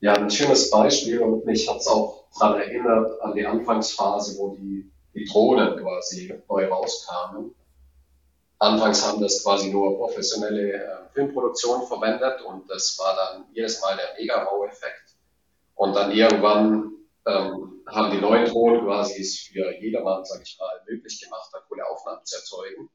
[0.00, 4.56] ja ein schönes Beispiel und mich hat es auch daran erinnert an die Anfangsphase, wo
[4.56, 7.54] die, die Drohnen quasi neu rauskamen.
[8.62, 13.96] Anfangs haben das quasi nur professionelle äh, Filmproduktionen verwendet und das war dann jedes Mal
[13.96, 15.16] der Mega-Wow-Effekt.
[15.74, 16.92] Und dann irgendwann
[17.26, 21.58] ähm, haben die neuen Drohnen quasi es für jedermann, sage ich mal, möglich gemacht, da
[21.68, 22.88] coole Aufnahmen zu erzeugen.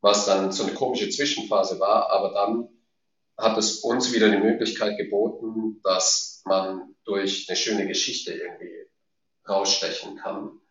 [0.00, 2.70] Was dann so eine komische Zwischenphase war, aber dann
[3.36, 8.86] hat es uns wieder die Möglichkeit geboten, dass man durch eine schöne Geschichte irgendwie
[9.46, 10.62] rausstechen kann.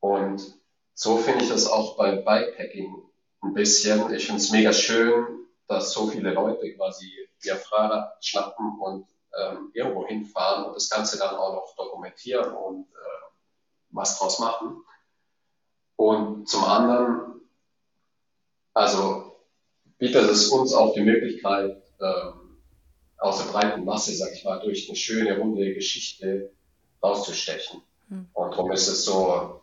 [0.00, 0.60] Und
[0.94, 3.11] so finde ich das auch beim Bikepacking
[3.42, 4.12] ein bisschen.
[4.14, 7.10] Ich finde es mega schön, dass so viele Leute quasi
[7.42, 9.06] ihr Fahrrad schnappen und
[9.38, 13.22] ähm, irgendwo hinfahren und das Ganze dann auch noch dokumentieren und äh,
[13.90, 14.82] was draus machen.
[15.96, 17.40] Und zum anderen,
[18.74, 19.36] also
[19.98, 22.58] bietet es uns auch die Möglichkeit, ähm,
[23.18, 26.52] aus der breiten Masse, sag ich mal, durch eine schöne, runde Geschichte
[27.02, 27.82] rauszustechen.
[28.08, 28.28] Mhm.
[28.32, 29.60] Und darum ist es so,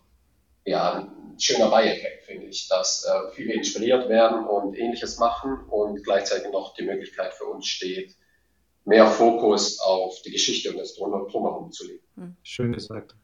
[0.65, 6.51] ja, schöner Beieffekt, finde ich, dass äh, viele inspiriert werden und ähnliches machen und gleichzeitig
[6.51, 8.15] noch die Möglichkeit für uns steht,
[8.85, 12.03] mehr Fokus auf die Geschichte und das Drumherum zu legen.
[12.15, 12.35] Hm.
[12.43, 13.15] Schön gesagt.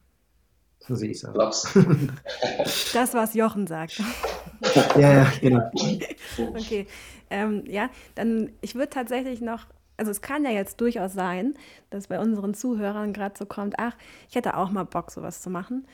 [0.80, 1.34] So sehe ich es auch.
[2.92, 4.00] Das, was Jochen sagt.
[4.96, 5.70] ja, ja, genau.
[6.38, 6.86] Okay.
[7.28, 9.66] Ähm, ja, dann, ich würde tatsächlich noch
[9.98, 11.54] also es kann ja jetzt durchaus sein,
[11.90, 13.96] dass bei unseren Zuhörern gerade so kommt, ach,
[14.28, 15.86] ich hätte auch mal Bock, sowas zu machen.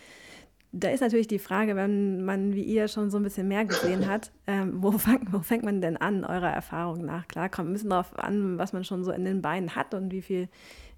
[0.75, 4.09] Da ist natürlich die Frage, wenn man wie ihr schon so ein bisschen mehr gesehen
[4.09, 7.29] hat, ähm, wo, fang, wo, fängt man denn an, eurer Erfahrung nach?
[7.29, 10.11] Klar, kommt ein bisschen darauf an, was man schon so in den Beinen hat und
[10.13, 10.49] wie viel,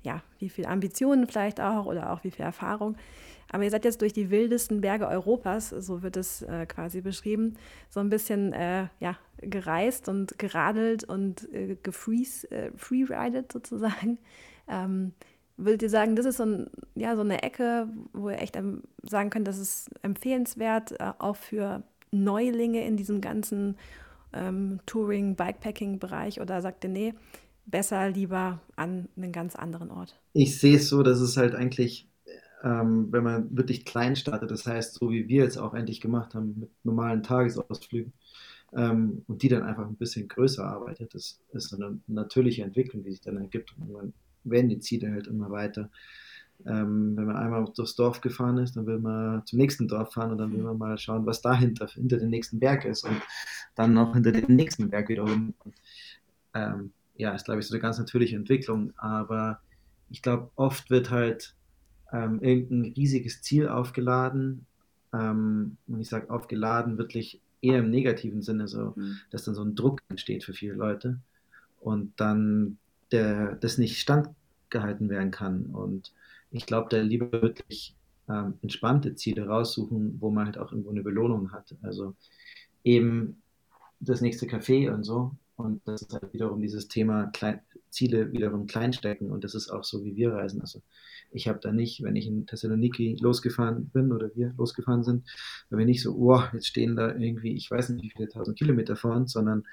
[0.03, 2.97] ja, wie viel Ambitionen vielleicht auch oder auch wie viel Erfahrung.
[3.51, 7.57] Aber ihr seid jetzt durch die wildesten Berge Europas, so wird es äh, quasi beschrieben,
[7.89, 14.19] so ein bisschen äh, ja, gereist und geradelt und äh, gefreeridet sozusagen.
[14.69, 15.13] Ähm,
[15.57, 18.59] Würdet ihr sagen, das ist so, ein, ja, so eine Ecke, wo ihr echt
[19.03, 23.77] sagen könnt, das ist empfehlenswert, äh, auch für Neulinge in diesem ganzen
[24.33, 26.41] ähm, Touring, Bikepacking-Bereich?
[26.41, 27.15] Oder sagt ihr, nee,
[27.67, 30.19] besser lieber an einen ganz anderen Ort?
[30.33, 32.09] Ich sehe es so, dass es halt eigentlich,
[32.63, 36.35] ähm, wenn man wirklich klein startet, das heißt, so wie wir jetzt auch endlich gemacht
[36.35, 38.13] haben, mit normalen Tagesausflügen,
[38.77, 43.13] ähm, und die dann einfach ein bisschen größer arbeitet, das ist eine natürliche Entwicklung, die
[43.13, 43.73] sich dann ergibt.
[43.79, 44.13] Und man
[44.45, 45.91] werden die Ziele halt immer weiter.
[46.67, 50.33] Ähm, wenn man einmal durchs Dorf gefahren ist, dann will man zum nächsten Dorf fahren
[50.33, 53.21] und dann will man mal schauen, was dahinter, hinter dem nächsten Berg ist und
[53.75, 55.55] dann noch hinter dem nächsten Berg wiederum.
[56.55, 59.61] Ähm, ja, ist glaube ich so eine ganz natürliche Entwicklung, aber
[60.11, 61.55] ich glaube, oft wird halt
[62.13, 64.67] ähm, irgendein riesiges Ziel aufgeladen
[65.13, 69.19] ähm, und ich sage aufgeladen wirklich eher im negativen Sinne, so, mhm.
[69.31, 71.19] dass dann so ein Druck entsteht für viele Leute
[71.81, 72.79] und dann
[73.13, 75.67] der, das nicht standgehalten werden kann.
[75.67, 76.13] Und
[76.51, 77.95] ich glaube, da lieber wirklich
[78.29, 81.75] ähm, entspannte Ziele raussuchen, wo man halt auch irgendwo eine Belohnung hat.
[81.83, 82.15] Also
[82.83, 83.43] eben
[84.01, 85.33] das nächste Café und so.
[85.57, 87.61] Und das ist halt wiederum dieses Thema Klein
[87.95, 89.31] Ziele wiederum kleinstecken.
[89.31, 90.61] Und das ist auch so, wie wir reisen.
[90.61, 90.83] Also
[91.31, 95.25] ich habe da nicht, wenn ich in Thessaloniki losgefahren bin oder wir losgefahren sind,
[95.71, 98.59] wenn wir nicht so, oh, jetzt stehen da irgendwie, ich weiß nicht, wie viele tausend
[98.59, 99.65] Kilometer vor uns, sondern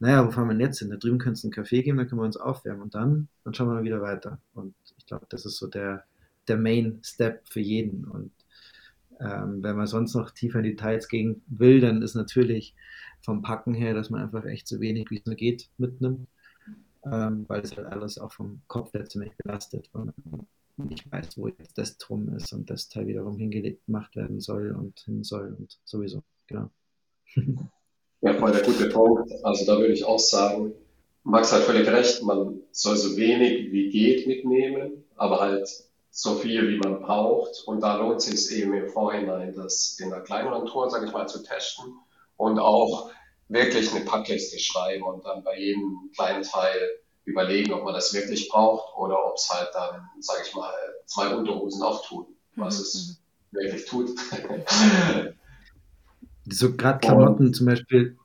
[0.00, 0.90] naja, wo fahren wir denn jetzt hin?
[0.90, 3.54] Da drüben könnte es einen Kaffee geben, da können wir uns aufwärmen und dann, dann
[3.54, 4.40] schauen wir mal wieder weiter.
[4.54, 6.04] Und ich glaube, das ist so der,
[6.46, 8.04] der Main Step für jeden.
[8.04, 8.30] Und
[9.20, 12.76] ähm, wenn man sonst noch tiefer in Details gehen will, dann ist natürlich
[13.22, 16.28] vom Packen her, dass man einfach echt so wenig wie es nur geht mitnimmt,
[17.04, 20.12] ähm, weil es halt alles auch vom Kopf her ziemlich belastet und
[20.76, 24.70] nicht weiß, wo jetzt das drum ist und das Teil wiederum hingelegt gemacht werden soll
[24.70, 26.70] und hin soll und sowieso, genau.
[28.20, 29.32] Ja, voll der gute Punkt.
[29.44, 30.74] Also da würde ich auch sagen,
[31.22, 35.68] Max hat völlig recht, man soll so wenig wie geht mitnehmen, aber halt
[36.10, 37.62] so viel wie man braucht.
[37.66, 41.12] Und da lohnt es sich eben im Vorhinein, das in einer kleineren Tour, sage ich
[41.12, 41.94] mal, zu testen
[42.36, 43.10] und auch
[43.48, 48.48] wirklich eine Packliste schreiben und dann bei jedem kleinen Teil überlegen, ob man das wirklich
[48.48, 50.72] braucht oder ob es halt dann, sage ich mal,
[51.06, 52.82] zwei Unterhosen auch tun, was mhm.
[52.82, 53.18] es
[53.52, 53.58] mhm.
[53.58, 54.10] wirklich tut.
[56.50, 58.16] So gerade Klamotten zum Beispiel,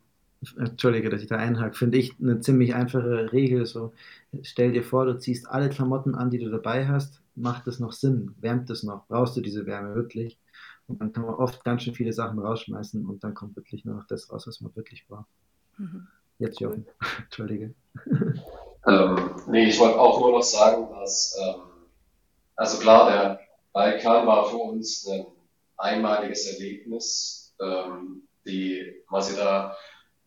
[0.57, 3.65] entschuldige, dass ich da einhake, finde ich eine ziemlich einfache Regel.
[3.65, 3.93] So,
[4.41, 7.21] stell dir vor, du ziehst alle Klamotten an, die du dabei hast.
[7.35, 8.35] Macht das noch Sinn?
[8.39, 9.07] Wärmt es noch?
[9.07, 10.37] Brauchst du diese Wärme wirklich?
[10.87, 13.95] Und dann kann man oft ganz schön viele Sachen rausschmeißen und dann kommt wirklich nur
[13.95, 15.29] noch das raus, was man wirklich braucht.
[15.77, 16.07] Mhm.
[16.39, 16.85] Jetzt, Jochen.
[17.23, 17.73] Entschuldige.
[18.85, 19.17] Ähm,
[19.47, 21.61] nee, ich wollte auch nur noch sagen, dass, ähm,
[22.55, 23.39] also klar, der
[23.71, 25.25] Balkan war für uns ein
[25.77, 29.75] einmaliges Erlebnis ähm, die quasi da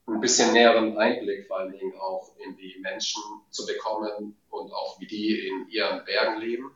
[0.07, 5.01] ein bisschen näheren Einblick vor allen Dingen auch in die Menschen zu bekommen und auch
[5.01, 6.71] wie die in ihren Bergen leben.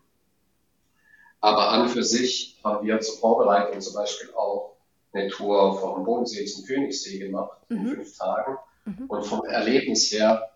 [1.40, 4.76] Aber an für sich haben wir zur Vorbereitung zum Beispiel auch
[5.12, 7.78] eine Tour vom Bodensee zum Königssee gemacht mhm.
[7.78, 8.59] in fünf Tagen.
[8.84, 9.07] Mhm.
[9.07, 10.51] Und vom Erlebnis her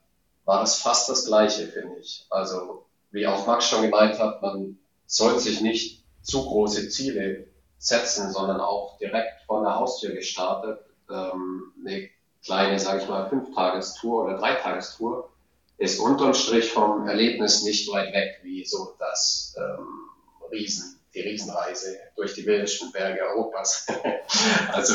[0.44, 2.26] war das fast das Gleiche, finde ich.
[2.28, 7.46] Also wie auch Max schon gemeint hat, man soll sich nicht zu große Ziele
[7.84, 10.80] setzen, sondern auch direkt von der Haustür gestartet
[11.10, 12.08] ähm, eine
[12.44, 15.30] kleine, sage ich mal, Fünftagestour oder Dreitagestour
[15.76, 20.08] ist unterm Strich vom Erlebnis nicht weit weg, wie so das ähm,
[20.50, 23.86] Riesen, die Riesenreise durch die wildesten Berge Europas.
[24.72, 24.94] also,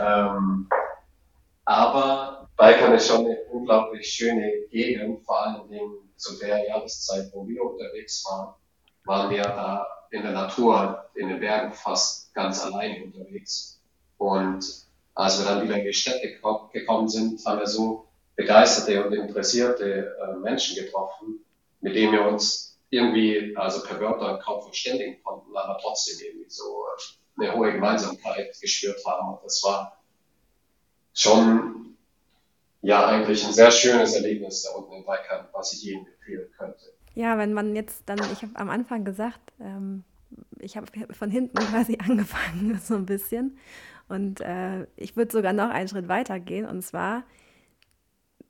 [0.00, 0.68] ähm,
[1.64, 7.46] aber Balkan ist schon eine unglaublich schöne Gegend, vor allen Dingen zu der Jahreszeit, wo
[7.46, 8.54] wir unterwegs waren,
[9.04, 13.80] waren wir da in der Natur, in den Bergen fast ganz alleine unterwegs.
[14.16, 14.64] Und
[15.14, 16.38] als wir dann wieder in die Städte
[16.72, 21.44] gekommen sind, haben wir so begeisterte und interessierte äh, Menschen getroffen,
[21.80, 26.84] mit denen wir uns irgendwie, also per Wörter kaum verständigen konnten, aber trotzdem irgendwie so
[26.86, 29.34] äh, eine hohe Gemeinsamkeit gespürt haben.
[29.34, 30.00] Und das war
[31.12, 31.96] schon
[32.82, 36.97] ja eigentlich ein sehr schönes Erlebnis da unten in Balkan, was ich jedem empfehlen könnte.
[37.18, 40.04] Ja, wenn man jetzt dann, ich habe am Anfang gesagt, ähm,
[40.60, 43.58] ich habe von hinten quasi angefangen, so ein bisschen.
[44.08, 46.64] Und äh, ich würde sogar noch einen Schritt weiter gehen.
[46.64, 47.24] Und zwar,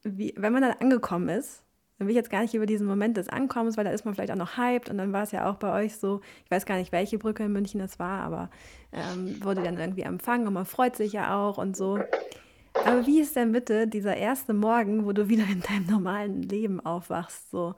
[0.02, 1.62] wie, wenn man dann angekommen ist,
[1.96, 4.12] dann will ich jetzt gar nicht über diesen Moment des Ankommens, weil da ist man
[4.12, 6.66] vielleicht auch noch hyped und dann war es ja auch bei euch so, ich weiß
[6.66, 8.50] gar nicht, welche Brücke in München es war, aber
[8.92, 12.00] ähm, wurde dann irgendwie empfangen und man freut sich ja auch und so.
[12.84, 16.84] Aber wie ist denn bitte dieser erste Morgen, wo du wieder in deinem normalen Leben
[16.84, 17.50] aufwachst?
[17.50, 17.74] So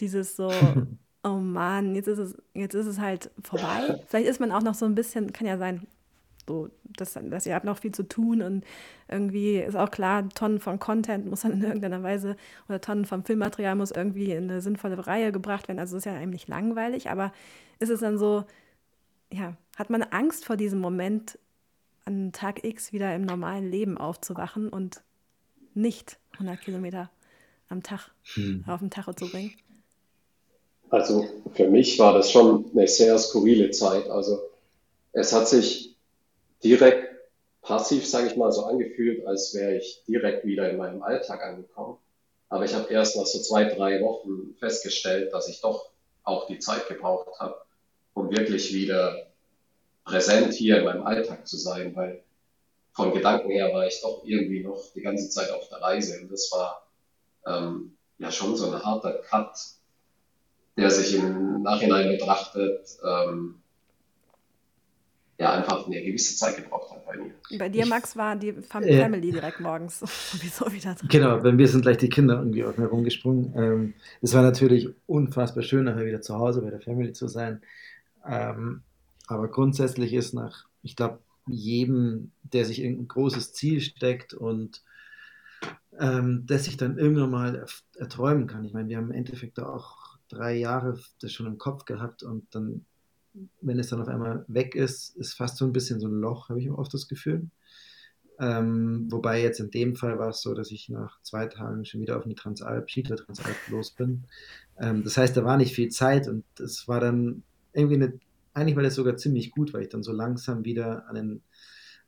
[0.00, 0.52] dieses so,
[1.24, 4.02] oh Mann, jetzt ist es, jetzt ist es halt vorbei.
[4.06, 5.86] Vielleicht ist man auch noch so ein bisschen, kann ja sein,
[6.48, 8.64] so, dass, dass ihr habt noch viel zu tun und
[9.06, 12.36] irgendwie ist auch klar, Tonnen von Content muss dann in irgendeiner Weise
[12.68, 15.78] oder Tonnen von Filmmaterial muss irgendwie in eine sinnvolle Reihe gebracht werden.
[15.78, 17.32] Also ist ja eigentlich langweilig, aber
[17.78, 18.44] ist es dann so,
[19.30, 21.38] ja, hat man Angst vor diesem Moment,
[22.06, 25.02] an Tag X wieder im normalen Leben aufzuwachen und
[25.74, 27.10] nicht 100 Kilometer
[27.68, 28.64] am Tag hm.
[28.66, 29.52] auf den Tacho zu bringen?
[30.90, 34.08] Also für mich war das schon eine sehr skurrile Zeit.
[34.08, 34.40] Also
[35.12, 35.96] es hat sich
[36.64, 37.08] direkt
[37.62, 41.98] passiv, sage ich mal, so angefühlt, als wäre ich direkt wieder in meinem Alltag angekommen.
[42.48, 45.90] Aber ich habe erst nach so zwei, drei Wochen festgestellt, dass ich doch
[46.24, 47.56] auch die Zeit gebraucht habe,
[48.14, 49.26] um wirklich wieder
[50.04, 52.22] präsent hier in meinem Alltag zu sein, weil
[52.92, 56.18] von Gedanken her war ich doch irgendwie noch die ganze Zeit auf der Reise.
[56.20, 56.86] Und das war
[57.46, 59.58] ähm, ja schon so ein harter Cut,
[60.78, 63.56] der sich im Nachhinein betrachtet ähm,
[65.38, 67.58] ja einfach eine gewisse Zeit gebraucht hat bei mir.
[67.58, 70.00] Bei dir, Max, war die Family äh, direkt morgens
[70.32, 71.08] sowieso wieder drin.
[71.08, 73.52] Genau, bei mir sind gleich die Kinder irgendwie auf mir rumgesprungen.
[73.56, 77.60] Ähm, es war natürlich unfassbar schön, nachher wieder zu Hause bei der Family zu sein.
[78.26, 78.82] Ähm,
[79.26, 84.82] aber grundsätzlich ist nach, ich glaube, jedem, der sich irgendein großes Ziel steckt und
[85.98, 87.66] ähm, das sich dann irgendwann mal
[87.96, 88.64] erträumen kann.
[88.64, 92.46] Ich meine, wir haben im Endeffekt auch drei Jahre das schon im Kopf gehabt und
[92.54, 92.84] dann
[93.60, 96.48] wenn es dann auf einmal weg ist, ist fast so ein bisschen so ein Loch,
[96.48, 97.48] habe ich oft das Gefühl.
[98.40, 102.00] Ähm, wobei jetzt in dem Fall war es so, dass ich nach zwei Tagen schon
[102.00, 104.24] wieder auf eine Transalp, Skitour Transalp los bin.
[104.78, 108.12] Ähm, das heißt, da war nicht viel Zeit und es war dann irgendwie eine,
[108.54, 111.42] eigentlich war das sogar ziemlich gut, weil ich dann so langsam wieder an den,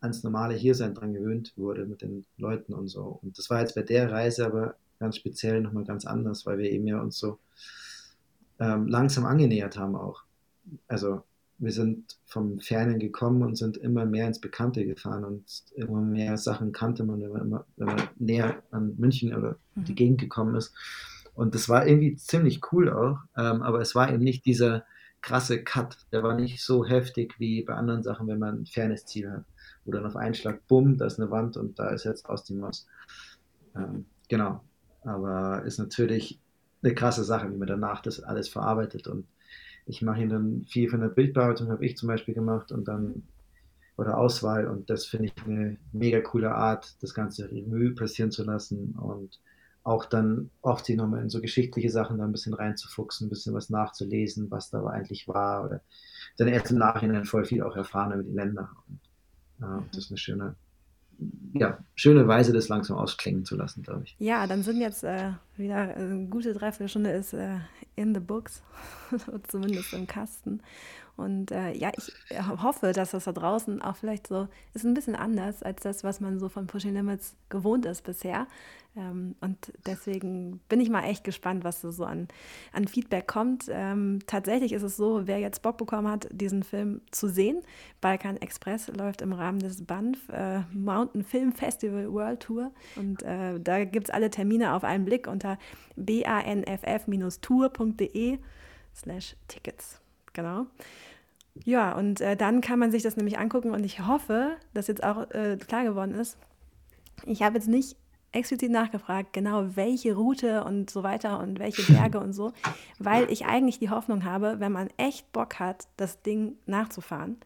[0.01, 3.19] ans normale Hiersein dran gewöhnt wurde mit den Leuten und so.
[3.23, 6.71] Und das war jetzt bei der Reise aber ganz speziell nochmal ganz anders, weil wir
[6.71, 7.39] eben ja uns so
[8.61, 10.23] ähm, langsam angenähert haben auch
[10.89, 11.23] also
[11.59, 15.45] wir sind vom Fernen gekommen und sind immer mehr ins Bekannte gefahren und
[15.75, 19.85] immer mehr Sachen kannte man, wenn man, immer, wenn man näher an München oder mhm.
[19.85, 20.73] die Gegend gekommen ist.
[21.35, 24.85] Und das war irgendwie ziemlich cool auch, ähm, aber es war eben nicht dieser
[25.21, 29.05] krasse Cut, der war nicht so heftig wie bei anderen Sachen, wenn man ein fernes
[29.05, 29.45] Ziel hat.
[29.85, 32.45] Wo dann auf einen Schlag, bumm, da ist eine Wand und da ist jetzt aus
[32.45, 32.87] dem was.
[33.77, 34.63] Ähm, genau,
[35.03, 36.41] aber ist natürlich
[36.83, 39.07] eine krasse Sache, wie man danach das alles verarbeitet.
[39.07, 39.27] Und
[39.87, 43.23] ich mache ihnen dann viel von der Bildbearbeitung, habe ich zum Beispiel gemacht und dann
[43.97, 44.67] oder Auswahl.
[44.67, 49.39] Und das finde ich eine mega coole Art, das ganze Revue passieren zu lassen und
[49.83, 53.55] auch dann oft sich nochmal in so geschichtliche Sachen da ein bisschen reinzufuchsen, ein bisschen
[53.55, 55.65] was nachzulesen, was da eigentlich war.
[55.65, 55.81] Oder
[56.37, 58.71] dann erst im Nachhinein voll viel auch erfahren über die Länder.
[58.89, 59.01] Und,
[59.61, 60.55] ja, das ist eine schöne,
[61.53, 64.17] ja, schöne Weise, das langsam ausklingen zu lassen, glaube ich.
[64.19, 67.57] Ja, dann sind jetzt äh, wieder eine gute Dreiviertelstunde ist äh,
[67.97, 68.63] in the books,
[69.49, 70.63] zumindest im Kasten.
[71.17, 72.13] Und äh, ja, ich
[72.63, 76.21] hoffe, dass das da draußen auch vielleicht so ist ein bisschen anders als das, was
[76.21, 78.47] man so von Pushing Limits gewohnt ist bisher.
[78.97, 82.27] Ähm, und deswegen bin ich mal echt gespannt, was so an,
[82.73, 83.67] an Feedback kommt.
[83.71, 87.63] Ähm, tatsächlich ist es so, wer jetzt Bock bekommen hat, diesen Film zu sehen,
[88.01, 92.73] Balkan Express läuft im Rahmen des BANF äh, Mountain Film Festival World Tour.
[92.97, 95.57] Und äh, da gibt es alle Termine auf einen Blick unter
[95.97, 98.39] banff-tour.de
[98.95, 100.01] slash Tickets.
[100.33, 100.67] Genau.
[101.65, 105.03] Ja, und äh, dann kann man sich das nämlich angucken und ich hoffe, dass jetzt
[105.03, 106.39] auch äh, klar geworden ist.
[107.27, 107.97] Ich habe jetzt nicht
[108.33, 112.53] explizit nachgefragt, genau welche Route und so weiter und welche Berge und so,
[112.99, 117.39] weil ich eigentlich die Hoffnung habe, wenn man echt Bock hat, das Ding nachzufahren,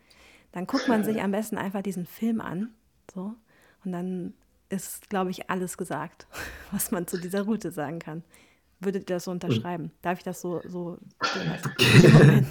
[0.52, 2.68] dann guckt man sich am besten einfach diesen Film an,
[3.12, 3.34] so,
[3.84, 4.34] und dann
[4.68, 6.26] ist, glaube ich, alles gesagt,
[6.72, 8.22] was man zu dieser Route sagen kann.
[8.80, 9.90] Würdet ihr das so unterschreiben?
[10.02, 10.98] Darf ich das so, so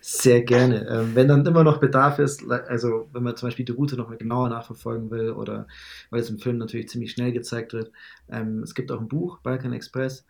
[0.00, 0.86] Sehr gerne.
[0.88, 4.08] Ähm, wenn dann immer noch Bedarf ist, also wenn man zum Beispiel die Route noch
[4.08, 5.66] mal genauer nachverfolgen will oder
[6.10, 7.92] weil es im Film natürlich ziemlich schnell gezeigt wird,
[8.28, 10.26] ähm, es gibt auch ein Buch, Balkan Express,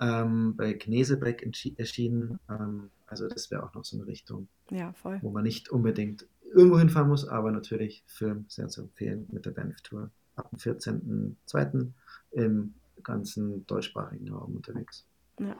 [0.00, 2.38] ähm, bei Knesebeck erschienen.
[2.48, 6.78] Ähm, also das wäre auch noch so eine Richtung, ja, wo man nicht unbedingt irgendwo
[6.78, 11.90] hinfahren muss, aber natürlich Film sehr zu empfehlen mit der Banff Tour ab dem 14.02.
[12.32, 15.06] im ganzen deutschsprachigen Raum unterwegs.
[15.38, 15.56] Ja.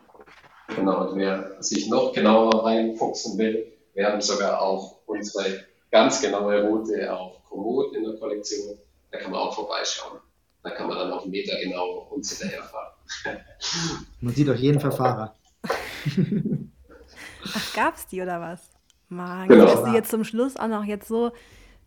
[0.75, 6.63] Genau, und wer sich noch genauer reinfuchsen will, wir haben sogar auch unsere ganz genaue
[6.63, 8.77] Route auf Komoot in der Kollektion.
[9.11, 10.19] Da kann man auch vorbeischauen.
[10.63, 12.95] Da kann man dann auf Meter genau uns hinterherfahren.
[14.21, 15.37] Man sieht auch jeden Verfahrer.
[17.55, 18.71] Ach, gab's die oder was?
[19.11, 19.67] Mann, genau.
[19.67, 21.33] dass die jetzt zum Schluss auch noch jetzt so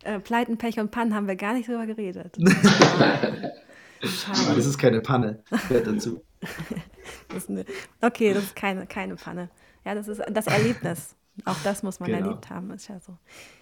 [0.04, 2.36] äh, Pleiten, Pech und Pannen haben wir gar nicht drüber geredet.
[4.02, 4.56] Schade.
[4.56, 5.42] Das ist keine Panne.
[5.68, 6.22] Gehört dazu.
[7.28, 7.64] das eine,
[8.00, 9.50] okay, das ist keine, keine Panne.
[9.84, 11.16] Ja, das ist das Erlebnis.
[11.44, 12.26] Auch das muss man genau.
[12.26, 13.16] erlebt haben, ist ja so.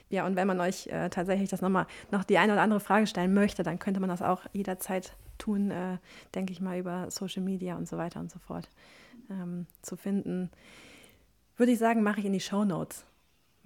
[0.08, 3.06] Ja, und wenn man euch äh, tatsächlich das nochmal noch die eine oder andere Frage
[3.06, 5.98] stellen möchte, dann könnte man das auch jederzeit tun, äh,
[6.34, 8.68] denke ich mal, über Social Media und so weiter und so fort
[9.30, 10.50] ähm, zu finden.
[11.56, 13.04] Würde ich sagen, mache ich in die Show Notes.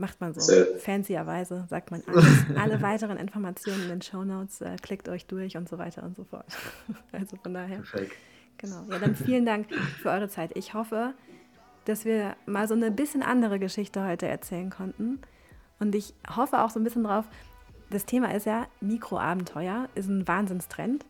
[0.00, 0.40] Macht man so.
[0.78, 2.24] Fancierweise sagt man alles.
[2.56, 6.16] Alle weiteren Informationen in den Show Notes, äh, klickt euch durch und so weiter und
[6.16, 6.46] so fort.
[7.12, 7.80] also von daher.
[7.80, 8.12] Perfekt.
[8.56, 8.86] Genau.
[8.88, 10.56] Ja, dann vielen Dank für eure Zeit.
[10.56, 11.12] Ich hoffe,
[11.84, 15.18] dass wir mal so eine bisschen andere Geschichte heute erzählen konnten.
[15.80, 17.26] Und ich hoffe auch so ein bisschen drauf,
[17.90, 21.04] das Thema ist ja Mikroabenteuer, ist ein Wahnsinnstrend.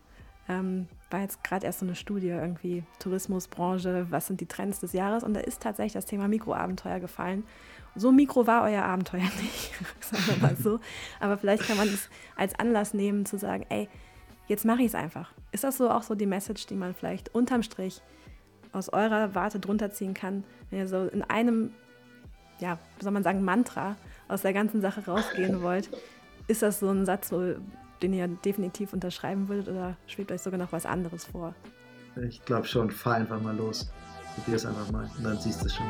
[0.49, 4.95] Ähm, war jetzt gerade erst so eine Studie irgendwie, Tourismusbranche, was sind die Trends des
[4.95, 5.23] Jahres?
[5.23, 7.45] Und da ist tatsächlich das Thema Mikroabenteuer gefallen.
[7.97, 10.81] So mikro war euer Abenteuer nicht, sagen wir mal so.
[11.19, 13.89] Aber vielleicht kann man es als Anlass nehmen, zu sagen, ey,
[14.47, 15.33] jetzt mache ich es einfach.
[15.53, 18.03] Ist das so auch so die Message, die man vielleicht unterm Strich
[18.73, 21.73] aus eurer Warte drunter ziehen kann, wenn ihr so in einem,
[22.61, 23.97] ja, wie soll man sagen, Mantra
[24.29, 25.91] aus der ganzen Sache rausgehen wollt?
[26.47, 27.33] Ist das so ein Satz,
[28.03, 31.55] den ihr definitiv unterschreiben würdet oder schwebt euch sogar noch was anderes vor?
[32.29, 33.93] Ich glaube schon, fahr einfach mal los.
[34.35, 35.87] Probier es einfach mal und dann siehst du es schon.